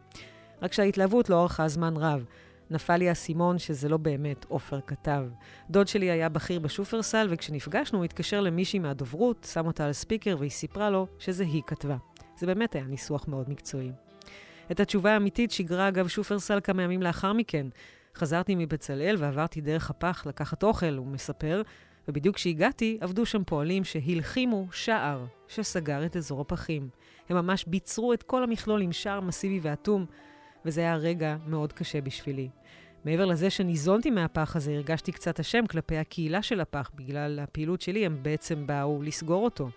[0.61, 2.26] רק שההתלהבות לא ארכה זמן רב.
[2.69, 5.23] נפל לי האסימון שזה לא באמת עופר כתב.
[5.69, 10.51] דוד שלי היה בכיר בשופרסל, וכשנפגשנו הוא התקשר למישהי מהדוברות, שם אותה על ספיקר והיא
[10.51, 11.97] סיפרה לו שזה היא כתבה.
[12.38, 13.91] זה באמת היה ניסוח מאוד מקצועי.
[14.71, 17.67] את התשובה האמיתית שיגרה אגב שופרסל כמה ימים לאחר מכן.
[18.15, 21.61] חזרתי מבצלאל ועברתי דרך הפח לקחת אוכל, הוא מספר,
[22.07, 26.89] ובדיוק כשהגעתי, עבדו שם פועלים שהלחימו שער שסגר את אזור הפחים.
[27.29, 30.05] הם ממש ביצרו את כל המכלול עם שער מסיבי ואטום,
[30.65, 32.49] וזה היה רגע מאוד קשה בשבילי.
[33.05, 36.91] מעבר לזה שניזונתי מהפח הזה, הרגשתי קצת אשם כלפי הקהילה של הפח.
[36.95, 39.69] בגלל הפעילות שלי הם בעצם באו לסגור אותו.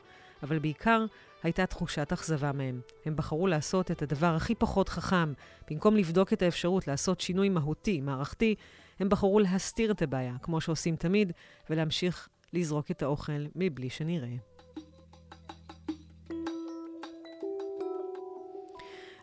[0.42, 1.04] אבל בעיקר
[1.42, 2.80] הייתה תחושת אכזבה מהם.
[3.04, 5.32] הם בחרו לעשות את הדבר הכי פחות חכם.
[5.70, 8.54] במקום לבדוק את האפשרות לעשות שינוי מהותי, מערכתי,
[9.00, 11.32] הם בחרו להסתיר את הבעיה, כמו שעושים תמיד,
[11.70, 14.36] ולהמשיך לזרוק את האוכל מבלי שנראה.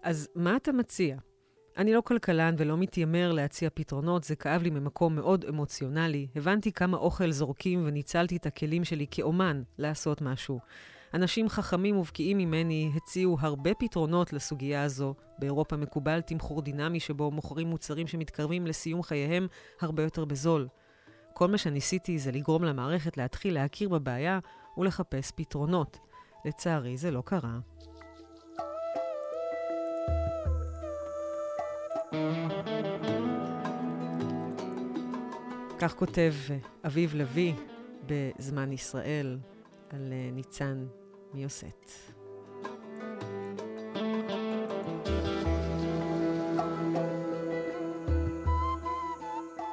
[0.03, 1.17] אז מה אתה מציע?
[1.77, 6.27] אני לא כלכלן ולא מתיימר להציע פתרונות, זה כאב לי ממקום מאוד אמוציונלי.
[6.35, 10.59] הבנתי כמה אוכל זורקים וניצלתי את הכלים שלי כאומן לעשות משהו.
[11.13, 15.13] אנשים חכמים ובקיאים ממני הציעו הרבה פתרונות לסוגיה הזו.
[15.39, 19.47] באירופה מקובל תמחור דינמי שבו מוכרים מוצרים שמתקרבים לסיום חייהם
[19.81, 20.67] הרבה יותר בזול.
[21.33, 24.39] כל מה שניסיתי זה לגרום למערכת להתחיל להכיר בבעיה
[24.77, 25.97] ולחפש פתרונות.
[26.45, 27.59] לצערי זה לא קרה.
[35.79, 36.33] כך כותב
[36.85, 37.53] אביב לביא
[38.05, 39.37] בזמן ישראל
[39.95, 40.85] על אה, ניצן
[41.33, 41.91] מיוסט.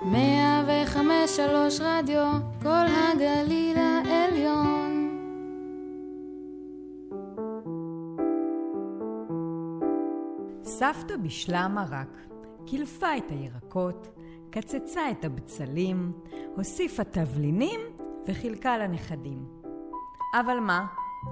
[0.02, 4.92] מאה וחמש שלוש רדיו, כל הגליל העליון.
[10.64, 12.18] סבתא בישלה מרק,
[12.66, 14.08] קילפה את הירקות,
[14.50, 16.12] קצצה את הבצלים,
[16.56, 17.80] הוסיפה תבלינים
[18.28, 19.61] וחילקה לנכדים.
[20.34, 20.86] אבל מה?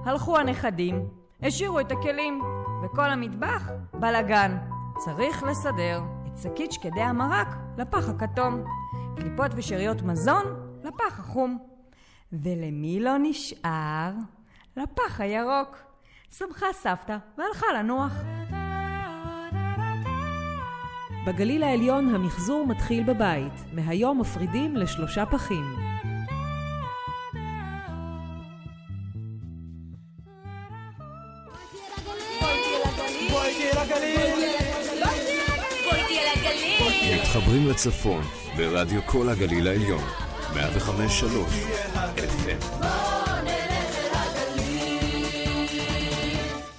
[0.05, 1.05] הלכו הנכדים,
[1.41, 2.41] השאירו את הכלים,
[2.83, 4.57] וכל המטבח בלאגן.
[4.97, 7.47] צריך לסדר את שקית שקדי המרק
[7.77, 8.63] לפח הכתום,
[9.15, 10.43] קליפות ושאריות מזון
[10.83, 11.57] לפח החום.
[12.33, 14.11] ולמי לא נשאר?
[14.77, 15.77] לפח הירוק.
[16.37, 18.13] שמחה סבתא והלכה לנוח.
[21.27, 23.53] בגליל העליון המחזור מתחיל בבית.
[23.73, 25.90] מהיום מפרידים לשלושה פחים.
[37.31, 38.23] מתחברים לצפון
[38.57, 40.03] ברדיו כל הגליל העליון,
[40.53, 40.55] 105.3
[42.17, 42.85] FM.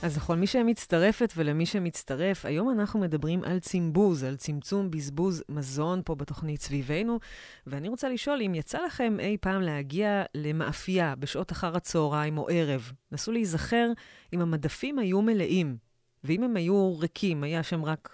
[0.03, 6.03] אז לכל מי שמצטרפת ולמי שמצטרף, היום אנחנו מדברים על צימבוז, על צמצום בזבוז מזון
[6.05, 7.19] פה בתוכנית סביבנו,
[7.67, 12.93] ואני רוצה לשאול אם יצא לכם אי פעם להגיע למאפייה בשעות אחר הצהריים או ערב.
[13.13, 13.89] נסו להיזכר
[14.33, 15.77] אם המדפים היו מלאים,
[16.25, 18.09] ואם הם היו ריקים, היה שם רק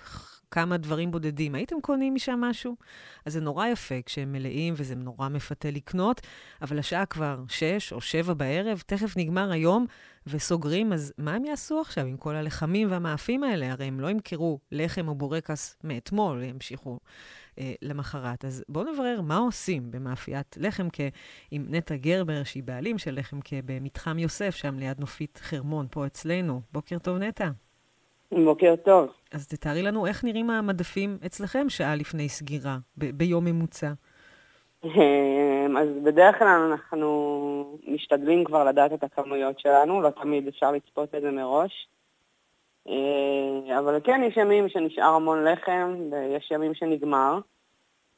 [0.51, 1.55] כמה דברים בודדים.
[1.55, 2.77] הייתם קונים משם משהו?
[3.25, 6.21] אז זה נורא יפה כשהם מלאים וזה נורא מפתה לקנות,
[6.63, 9.87] אבל השעה כבר שש או שבע בערב, תכף נגמר היום
[10.27, 13.73] וסוגרים, אז מה הם יעשו עכשיו עם כל הלחמים והמאפים האלה?
[13.73, 16.99] הרי הם לא ימכרו לחם או בורקס מאתמול, הם ימשיכו
[17.59, 18.45] אה, למחרת.
[18.45, 21.01] אז בואו נברר מה עושים במאפיית לחם כ...
[21.51, 23.53] עם נטע גרבר, שהיא בעלים של לחם כ...
[23.65, 26.61] במתחם יוסף, שם ליד נופית חרמון, פה אצלנו.
[26.73, 27.68] בוקר טוב, נטע.
[28.33, 29.09] בוקר טוב.
[29.33, 33.93] אז תתארי לנו איך נראים המדפים אצלכם שעה לפני סגירה, ב- ביום ממוצע.
[34.85, 41.15] אמ, אז בדרך כלל אנחנו משתדלים כבר לדעת את הכמויות שלנו, לא תמיד אפשר לצפות
[41.15, 41.89] את זה מראש.
[42.87, 47.39] אמ, אבל כן, יש ימים שנשאר המון לחם, ויש ימים שנגמר.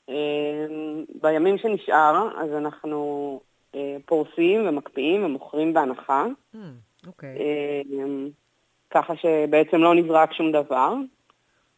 [0.08, 3.40] אמ, בימים שנשאר, אז אנחנו
[3.74, 6.26] אה, פורסים ומקפיאים ומוכרים בהנחה.
[6.54, 6.58] Mm,
[7.06, 7.38] אוקיי.
[8.90, 10.94] ככה שבעצם לא נזרק שום דבר.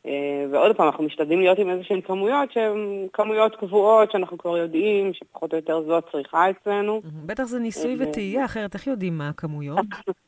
[0.07, 4.59] אה, ועוד פעם, אנחנו משתדלים להיות עם איזה שהן כמויות שהן כמויות קבועות, שאנחנו כבר
[4.59, 7.01] יודעים שפחות או יותר זו הצריכה אצלנו.
[7.05, 9.87] בטח זה ניסוי אה, וטעייה, אחרת איך יודעים מה הכמויות?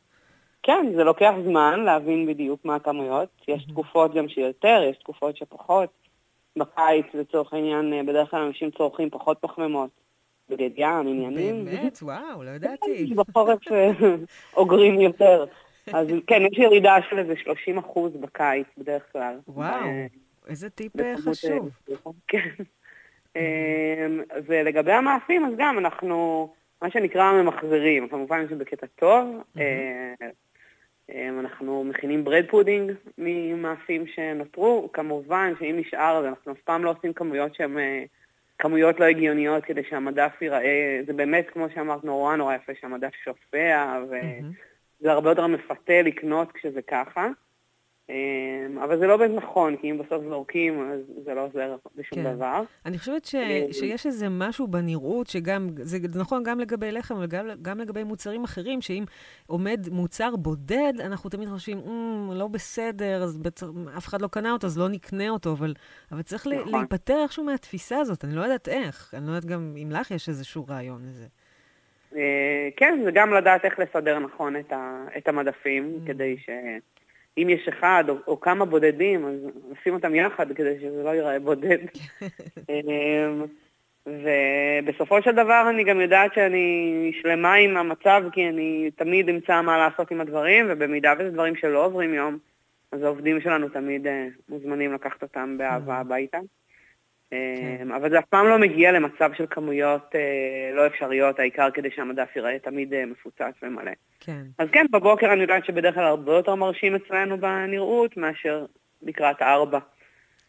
[0.67, 3.29] כן, זה לוקח זמן להבין בדיוק מה הכמויות.
[3.49, 5.89] יש תקופות גם שיותר, יש תקופות שפחות.
[6.57, 9.91] בקיץ, לצורך העניין, אה, בדרך כלל אנשים צורכים פחות פחמימות.
[10.49, 11.65] בגד ים, עניינים.
[11.65, 11.99] באמת?
[12.03, 13.07] וואו, לא ידעתי.
[13.17, 13.59] בחורף
[14.57, 15.45] אוגרים יותר.
[15.93, 19.39] אז כן, יש ירידה של איזה 30 אחוז בקיץ בדרך כלל.
[19.49, 19.89] וואו,
[20.49, 21.71] איזה טיפ חשוב.
[22.29, 22.49] כן.
[23.37, 26.49] אמ, ולגבי המאפים, אז גם אנחנו,
[26.83, 29.43] מה שנקרא ממחזרים, כמובן שבקטע טוב.
[29.59, 30.15] אה,
[31.11, 34.91] אמ, אנחנו מכינים bread pudding ממאפים שנותרו.
[34.93, 38.05] כמובן שאם נשאר, אז אנחנו אף פעם לא עושים כמויות שהן אה,
[38.59, 43.99] כמויות לא הגיוניות כדי שהמדף ייראה, זה באמת, כמו שאמרת, נורא נורא יפה שהמדף שופע,
[44.11, 44.15] ו...
[45.01, 47.29] זה הרבה יותר מפתה לקנות כשזה ככה.
[48.09, 52.19] אמ, אבל זה לא באמת נכון, כי אם בסוף זורקים, אז זה לא עוזר בשום
[52.19, 52.35] כן.
[52.35, 52.63] דבר.
[52.87, 57.27] אני חושבת ש, אמ, שיש איזה משהו בנראות, שגם, זה נכון גם לגבי לחם, אבל
[57.27, 59.05] גם, גם לגבי מוצרים אחרים, שאם
[59.47, 64.53] עומד מוצר בודד, אנחנו תמיד חושבים, mm, לא בסדר, אז בצר, אף אחד לא קנה
[64.53, 65.75] אותו, אז לא נקנה אותו, אבל,
[66.13, 66.73] אבל צריך נכון.
[66.73, 69.15] להיפטר איכשהו מהתפיסה הזאת, אני לא יודעת איך.
[69.17, 71.27] אני לא יודעת גם אם לך יש איזשהו רעיון לזה.
[72.17, 76.07] אה, כן, זה גם לדעת איך לסדר נכון את, ה, את המדפים, mm.
[76.07, 79.35] כדי שאם יש אחד או, או כמה בודדים, אז
[79.71, 81.79] נשים אותם יחד כדי שזה לא ייראה בודד.
[82.71, 83.45] אמ,
[84.07, 89.79] ובסופו של דבר אני גם יודעת שאני שלמה עם המצב, כי אני תמיד אמצא מה
[89.79, 92.39] לעשות עם הדברים, ובמידה וזה דברים שלא עוברים יום,
[92.93, 96.01] אז העובדים שלנו תמיד אה, מוזמנים לקחת אותם באהבה mm.
[96.01, 96.39] הביתה.
[97.57, 97.83] כן.
[97.83, 101.91] אמ, אבל זה אף פעם לא מגיע למצב של כמויות אה, לא אפשריות, העיקר כדי
[101.91, 103.91] שהמדף ייראה תמיד אה, מפוצץ ומלא.
[104.21, 104.43] כן.
[104.59, 108.65] אז כן, בבוקר אני יודעת שבדרך כלל הרבה יותר מרשים אצלנו בנראות מאשר
[109.03, 109.79] לקראת ארבע.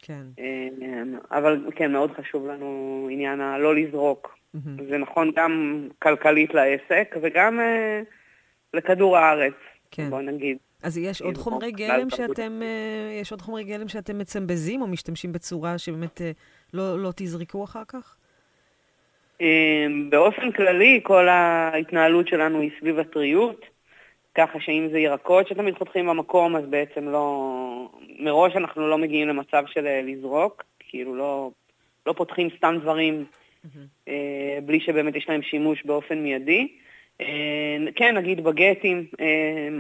[0.01, 0.23] כן.
[0.39, 4.37] אמ, אבל כן, מאוד חשוב לנו עניין הלא לזרוק.
[4.55, 4.83] Mm-hmm.
[4.89, 8.01] זה נכון גם כלכלית לעסק וגם אה,
[8.73, 9.53] לכדור הארץ,
[9.91, 10.09] כן.
[10.09, 10.57] בוא נגיד.
[10.83, 12.61] אז יש עוד חומרי גלם שאתם,
[13.21, 16.21] יש עוד חומרי גלם שאתם מצמבזים או משתמשים בצורה שבאמת
[16.75, 18.15] לא, לא תזרקו אחר כך?
[19.41, 23.65] אמ, באופן כללי, כל ההתנהלות שלנו היא סביב הטריות,
[24.35, 27.89] ככה שאם זה ירקות שתמיד חותכים במקום, אז בעצם לא...
[28.19, 31.51] מראש אנחנו לא מגיעים למצב של אה, לזרוק, כאילו לא,
[32.05, 33.25] לא פותחים סתם דברים
[33.65, 34.09] mm-hmm.
[34.65, 36.67] בלי שבאמת יש להם שימוש באופן מיידי.
[37.21, 39.05] אה, כן, נגיד בגטים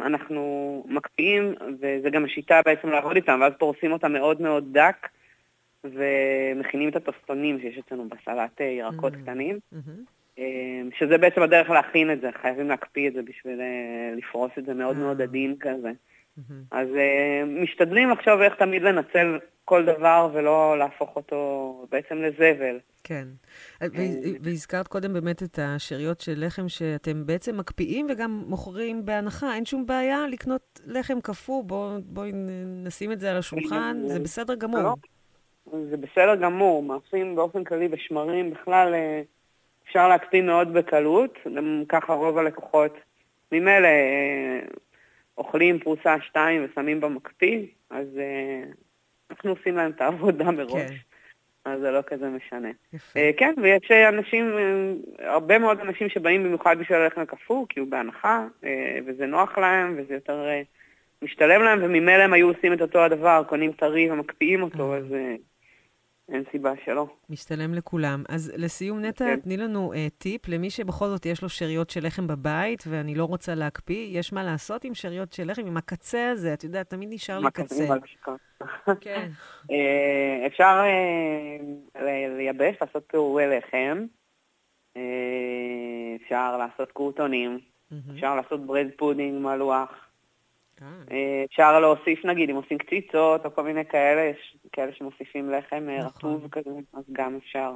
[0.05, 5.07] אנחנו מקפיאים, וזה גם השיטה בעצם לעבוד איתם, ואז פורסים אותם מאוד מאוד דק.
[5.93, 9.21] ומכינים את הטוסטונים שיש אצלנו בסלט אה, ירקות mm-hmm.
[9.21, 10.39] קטנים, mm-hmm.
[10.99, 14.73] שזה בעצם הדרך להכין את זה, חייבים להקפיא את זה בשביל אה, לפרוס את זה
[14.73, 15.91] מאוד מאוד עדין כזה.
[15.91, 16.53] Mm-hmm.
[16.71, 16.87] אז
[17.45, 22.79] משתדלים לחשוב איך תמיד לנצל כל דבר ולא להפוך אותו בעצם לזבל.
[23.03, 23.27] כן.
[24.41, 29.55] והזכרת קודם באמת את השאריות של לחם שאתם בעצם מקפיאים וגם מוכרים בהנחה.
[29.55, 31.63] אין שום בעיה לקנות לחם קפוא,
[32.05, 32.31] בואי
[32.83, 34.95] נשים את זה על השולחן, זה בסדר גמור.
[35.71, 39.21] זה בסדר גמור, מאפים באופן כללי ושמרים בכלל אה,
[39.87, 42.97] אפשר להקפיא מאוד בקלות, גם ככה רוב הלקוחות
[43.51, 44.59] ממילא אה,
[45.37, 48.63] אוכלים פרוסה שתיים ושמים במקפיא, אז אה,
[49.29, 50.71] אנחנו עושים להם את העבודה מראש.
[50.71, 50.95] כן.
[51.65, 52.69] אז זה לא כזה משנה.
[52.93, 53.19] יפה.
[53.37, 54.57] כן, ויש אנשים,
[55.19, 58.47] הרבה מאוד אנשים שבאים במיוחד בשביל הלחם הקפוא, כי הוא בהנחה,
[59.05, 60.49] וזה נוח להם, וזה יותר
[61.21, 65.35] משתלם להם, וממילא הם היו עושים את אותו הדבר, קונים טרי ומקפיאים אותו, אז אה,
[66.29, 67.07] אין סיבה שלא.
[67.29, 68.23] משתלם לכולם.
[68.29, 69.39] אז לסיום, נטע, כן.
[69.39, 73.25] תני לנו אה, טיפ למי שבכל זאת יש לו שאריות של לחם בבית, ואני לא
[73.25, 77.09] רוצה להקפיא, יש מה לעשות עם שאריות של לחם, עם הקצה הזה, את יודעת, תמיד
[77.11, 77.87] נשאר לי קצה.
[79.01, 79.29] כן.
[79.71, 80.83] אה, אפשר
[81.95, 84.05] ל- לייבש, לעשות פירורי לחם,
[84.97, 85.01] אה,
[86.23, 87.59] אפשר לעשות קרוטונים,
[88.15, 89.89] אפשר לעשות bread pudding מלוח,
[91.45, 95.97] אפשר להוסיף, נגיד, אם עושים קציצות או כל מיני כאלה, יש כאלה שמוסיפים לחם אה,
[96.05, 96.33] נכון.
[96.33, 97.71] רטוב כזה, אז גם אפשר.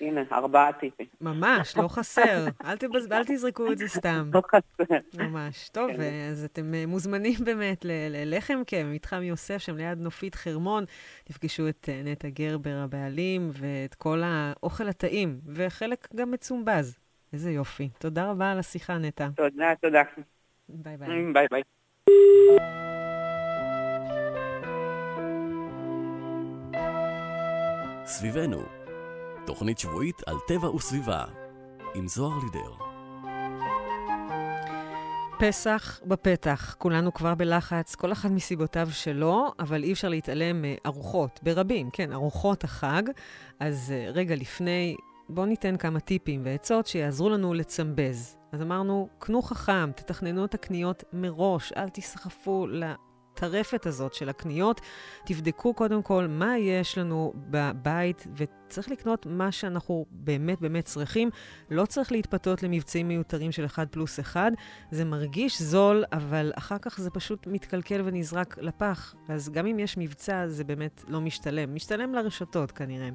[0.00, 1.06] הנה, ארבעה טיפים.
[1.20, 2.46] ממש, לא חסר.
[2.64, 3.12] אל, תבז...
[3.12, 4.30] אל תזרקו את זה סתם.
[4.34, 4.94] לא חסר.
[5.18, 5.68] ממש.
[5.68, 6.00] טוב, כן.
[6.00, 10.84] אה, אז אתם אה, מוזמנים באמת ללחם קם, במתחם יוסף, שם ליד נופית חרמון.
[11.24, 16.98] תפגשו את אה, נטע גרבר הבעלים ואת כל האוכל הטעים, וחלק גם מצומבז.
[17.32, 17.88] איזה יופי.
[17.98, 19.28] תודה רבה על השיחה, נטע.
[19.36, 20.02] תודה, תודה.
[20.68, 21.32] ביי ביי.
[21.32, 21.62] ביי ביי.
[28.06, 28.62] סביבנו,
[29.46, 31.24] תוכנית שבועית על טבע וסביבה,
[31.94, 32.90] עם זוהר לידר.
[35.40, 41.90] פסח בפתח, כולנו כבר בלחץ, כל אחד מסיבותיו שלו, אבל אי אפשר להתעלם מארוחות, ברבים,
[41.90, 43.02] כן, ארוחות החג.
[43.60, 44.96] אז אה, רגע לפני,
[45.34, 48.36] בואו ניתן כמה טיפים ועצות שיעזרו לנו לצמבז.
[48.52, 54.80] אז אמרנו, קנו חכם, תתכננו את הקניות מראש, אל תסחפו לטרפת הזאת של הקניות.
[55.26, 61.30] תבדקו קודם כל מה יש לנו בבית, וצריך לקנות מה שאנחנו באמת באמת צריכים.
[61.70, 64.52] לא צריך להתפתות למבצעים מיותרים של 1 פלוס 1.
[64.90, 69.14] זה מרגיש זול, אבל אחר כך זה פשוט מתקלקל ונזרק לפח.
[69.28, 71.74] אז גם אם יש מבצע, זה באמת לא משתלם.
[71.74, 73.08] משתלם לרשתות כנראה.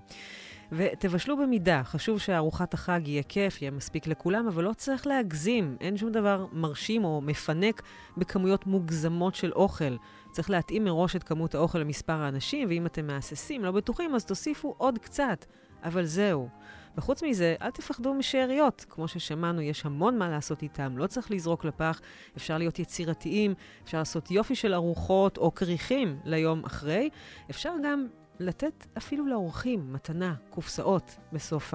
[0.72, 5.78] ותבשלו במידה, חשוב שארוחת החג יהיה כיף, יהיה מספיק לכולם, אבל לא צריך להגזים.
[5.82, 7.82] אין שום דבר מרשים או מפנק
[8.18, 9.96] בכמויות מוגזמות של אוכל.
[10.32, 14.76] צריך להתאים מראש את כמות האוכל למספר האנשים, ואם אתם מהססים, לא בטוחים, אז תוסיפו
[14.78, 15.46] עוד קצת.
[15.84, 16.50] אבל זהו.
[16.98, 18.86] וחוץ מזה, אל תפחדו משאריות.
[18.90, 22.02] כמו ששמענו, יש המון מה לעשות איתם, לא צריך לזרוק לפח,
[22.38, 23.54] אפשר להיות יצירתיים,
[23.84, 27.10] אפשר לעשות יופי של ארוחות או כריכים ליום אחרי.
[27.50, 28.08] אפשר גם
[28.40, 31.74] לתת אפילו לאורחים מתנה, קופסאות, בסוף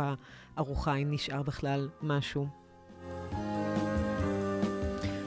[0.56, 2.46] הארוחה, אם נשאר בכלל משהו.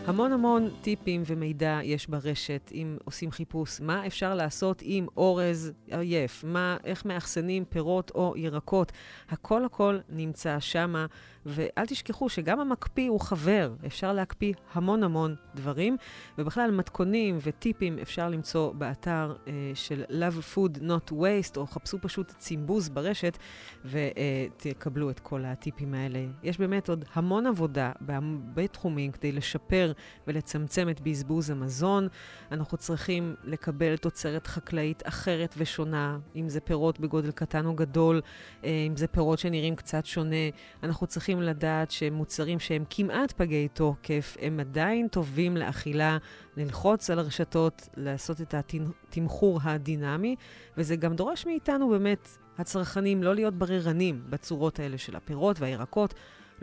[0.06, 3.82] המון המון טיפים ומידע יש ברשת אם עושים חיפוש.
[3.82, 6.44] מה אפשר לעשות עם אורז עייף?
[6.44, 8.92] מה, איך מאחסנים פירות או ירקות?
[9.30, 11.06] הכל הכל נמצא שמה,
[11.46, 13.74] ואל תשכחו שגם המקפיא הוא חבר.
[13.86, 15.98] אפשר להקפיא המון המון דברים,
[16.38, 22.32] ובכלל מתכונים וטיפים אפשר למצוא באתר אה, של Love Food Not Waste, או חפשו פשוט
[22.38, 23.38] צימבוז ברשת
[23.86, 26.26] ותקבלו את כל הטיפים האלה.
[26.44, 29.92] יש באמת עוד המון עבודה בהרבה תחומים כדי לשפר
[30.28, 32.08] ולצמצם את בזבוז המזון.
[32.52, 38.22] אנחנו צריכים לקבל תוצרת חקלאית אחרת ושונה, אם זה פירות בגודל קטן או גדול,
[38.64, 40.36] אה, אם זה פירות שנראים קצת שונה.
[40.84, 46.18] אנחנו צריכים לדעת שמוצרים שהם כמעט פגי תוקף, הם עדיין טובים לאכילה,
[46.58, 50.36] ללחוץ על הרשתות, לעשות את התמחור הדינמי,
[50.78, 52.28] וזה גם דורש מאיתנו באמת,
[52.58, 56.14] הצרכנים, לא להיות בררנים בצורות האלה של הפירות והירקות.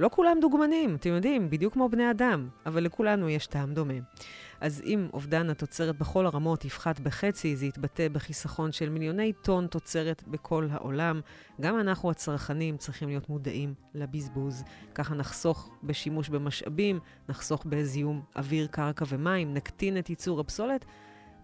[0.01, 3.94] לא כולם דוגמנים, אתם יודעים, בדיוק כמו בני אדם, אבל לכולנו יש טעם דומה.
[4.61, 10.22] אז אם אובדן התוצרת בכל הרמות יפחת בחצי, זה יתבטא בחיסכון של מיליוני טון תוצרת
[10.28, 11.20] בכל העולם.
[11.61, 14.64] גם אנחנו הצרכנים צריכים להיות מודעים לבזבוז.
[14.94, 16.98] ככה נחסוך בשימוש במשאבים,
[17.28, 20.84] נחסוך בזיהום אוויר, קרקע ומים, נקטין את ייצור הפסולת,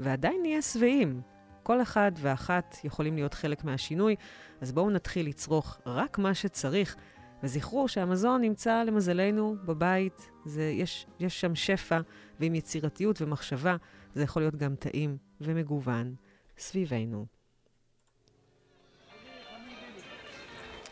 [0.01, 1.21] ועדיין נהיה שבעים.
[1.63, 4.17] כל אחד ואחת יכולים להיות חלק מהשינוי,
[4.61, 6.97] אז בואו נתחיל לצרוך רק מה שצריך.
[7.43, 12.01] וזכרו שהמזון נמצא למזלנו בבית, זה, יש, יש שם שפע,
[12.41, 13.77] ועם יצירתיות ומחשבה,
[14.15, 16.15] זה יכול להיות גם טעים ומגוון
[16.59, 17.27] סביבנו.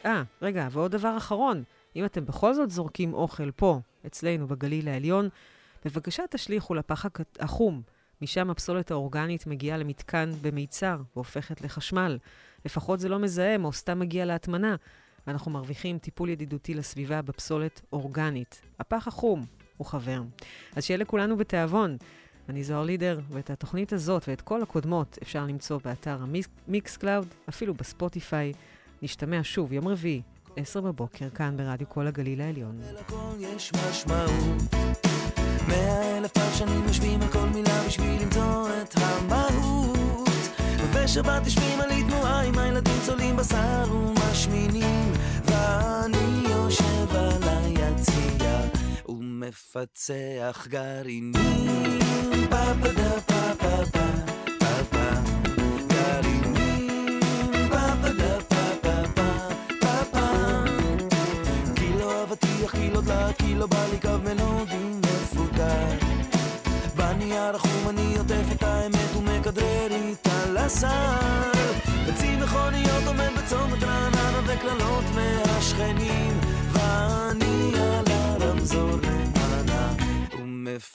[0.05, 1.63] אה, רגע, ועוד דבר אחרון,
[1.97, 5.29] אם אתם בכל זאת זורקים אוכל פה, אצלנו בגליל העליון,
[5.85, 7.07] בבקשה תשליכו לפח
[7.41, 7.83] החום.
[8.23, 12.19] משם הפסולת האורגנית מגיעה למתקן במיצר והופכת לחשמל.
[12.65, 14.77] לפחות זה לא מזהם או סתם מגיע להטמנה.
[15.27, 18.61] ואנחנו מרוויחים טיפול ידידותי לסביבה בפסולת אורגנית.
[18.81, 19.45] הפח החום
[19.77, 20.23] הוא חבר.
[20.77, 21.97] אז שיהיה לכולנו בתיאבון.
[22.49, 26.19] אני זוהר לידר, ואת התוכנית הזאת ואת כל הקודמות אפשר למצוא באתר
[26.69, 28.53] ה Mixcloud, אפילו בספוטיפיי.
[29.03, 30.23] נשתמע שוב יום רביעי,
[30.57, 32.81] 10 בבוקר, כאן ברדיו כל הגליל העליון.
[35.69, 40.04] מאה אלף פרשנים יושבים על כל מילה בשביל למצוא את המהות.
[41.05, 45.13] ובשבת יושבים על תנועה עם הילדים צולים בשר ומשמינים
[45.45, 48.61] ואני יושב על היציע
[49.09, 49.77] ומפ...
[49.77, 51.99] מפצח גרעינים,
[52.51, 54.34] פה פה דה פה פה פה פה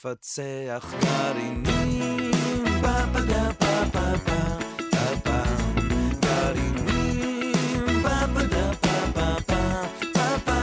[0.05, 2.31] ומפצח גרעינים
[2.81, 4.17] פה פה דה פה פה
[5.23, 5.37] פה
[6.21, 9.35] גרעינים פה פה דה פה פה
[10.13, 10.59] פה פה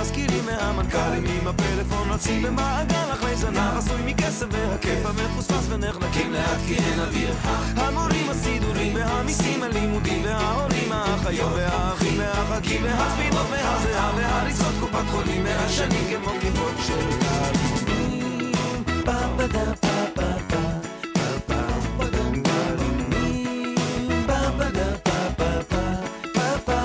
[0.00, 6.58] והעוזרים המזכירים והמנכ"לים עם הפלאפון רצים במעגל אחרי זנב עשוי מכסף והכיף המחוספס ונחנקים לאט
[6.66, 7.34] כי אין אוויר
[7.76, 16.30] המורים הסידורים והמיסים הלימודים וההורים האחיות והאחים והחגים והספינות והזיעה והריצות קופת חולים והשנים כמו
[16.40, 18.52] קליפות של גרעינים
[19.04, 20.62] פה פה דה פה פה פה
[21.46, 21.54] פה
[21.98, 23.74] פה גרעינים
[24.26, 25.82] פה פה דה פה פה פה
[26.34, 26.78] פה פה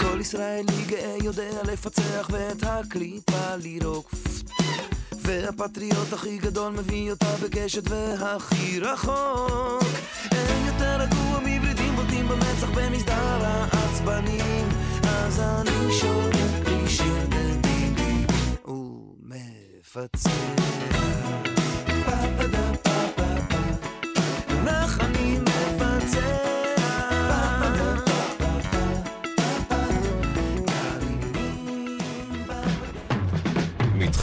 [0.00, 4.10] כל ישראלי גאה יודע לפצח ואת הקליפה לירוק.
[5.12, 9.82] והפטריוט הכי גדול מביא אותה בקשת והכי רחוק.
[10.32, 14.68] אין יותר רגוע מברידים בולטים במצח במסדר העצבנים.
[15.02, 18.26] אז אני שולט לי שיר לביבי
[18.66, 20.32] ומפצח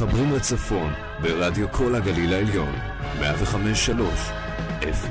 [0.02, 2.74] מתחברים לצפון ברדיו כל הגליל העליון,
[3.20, 3.22] 105.3
[4.82, 5.08] FM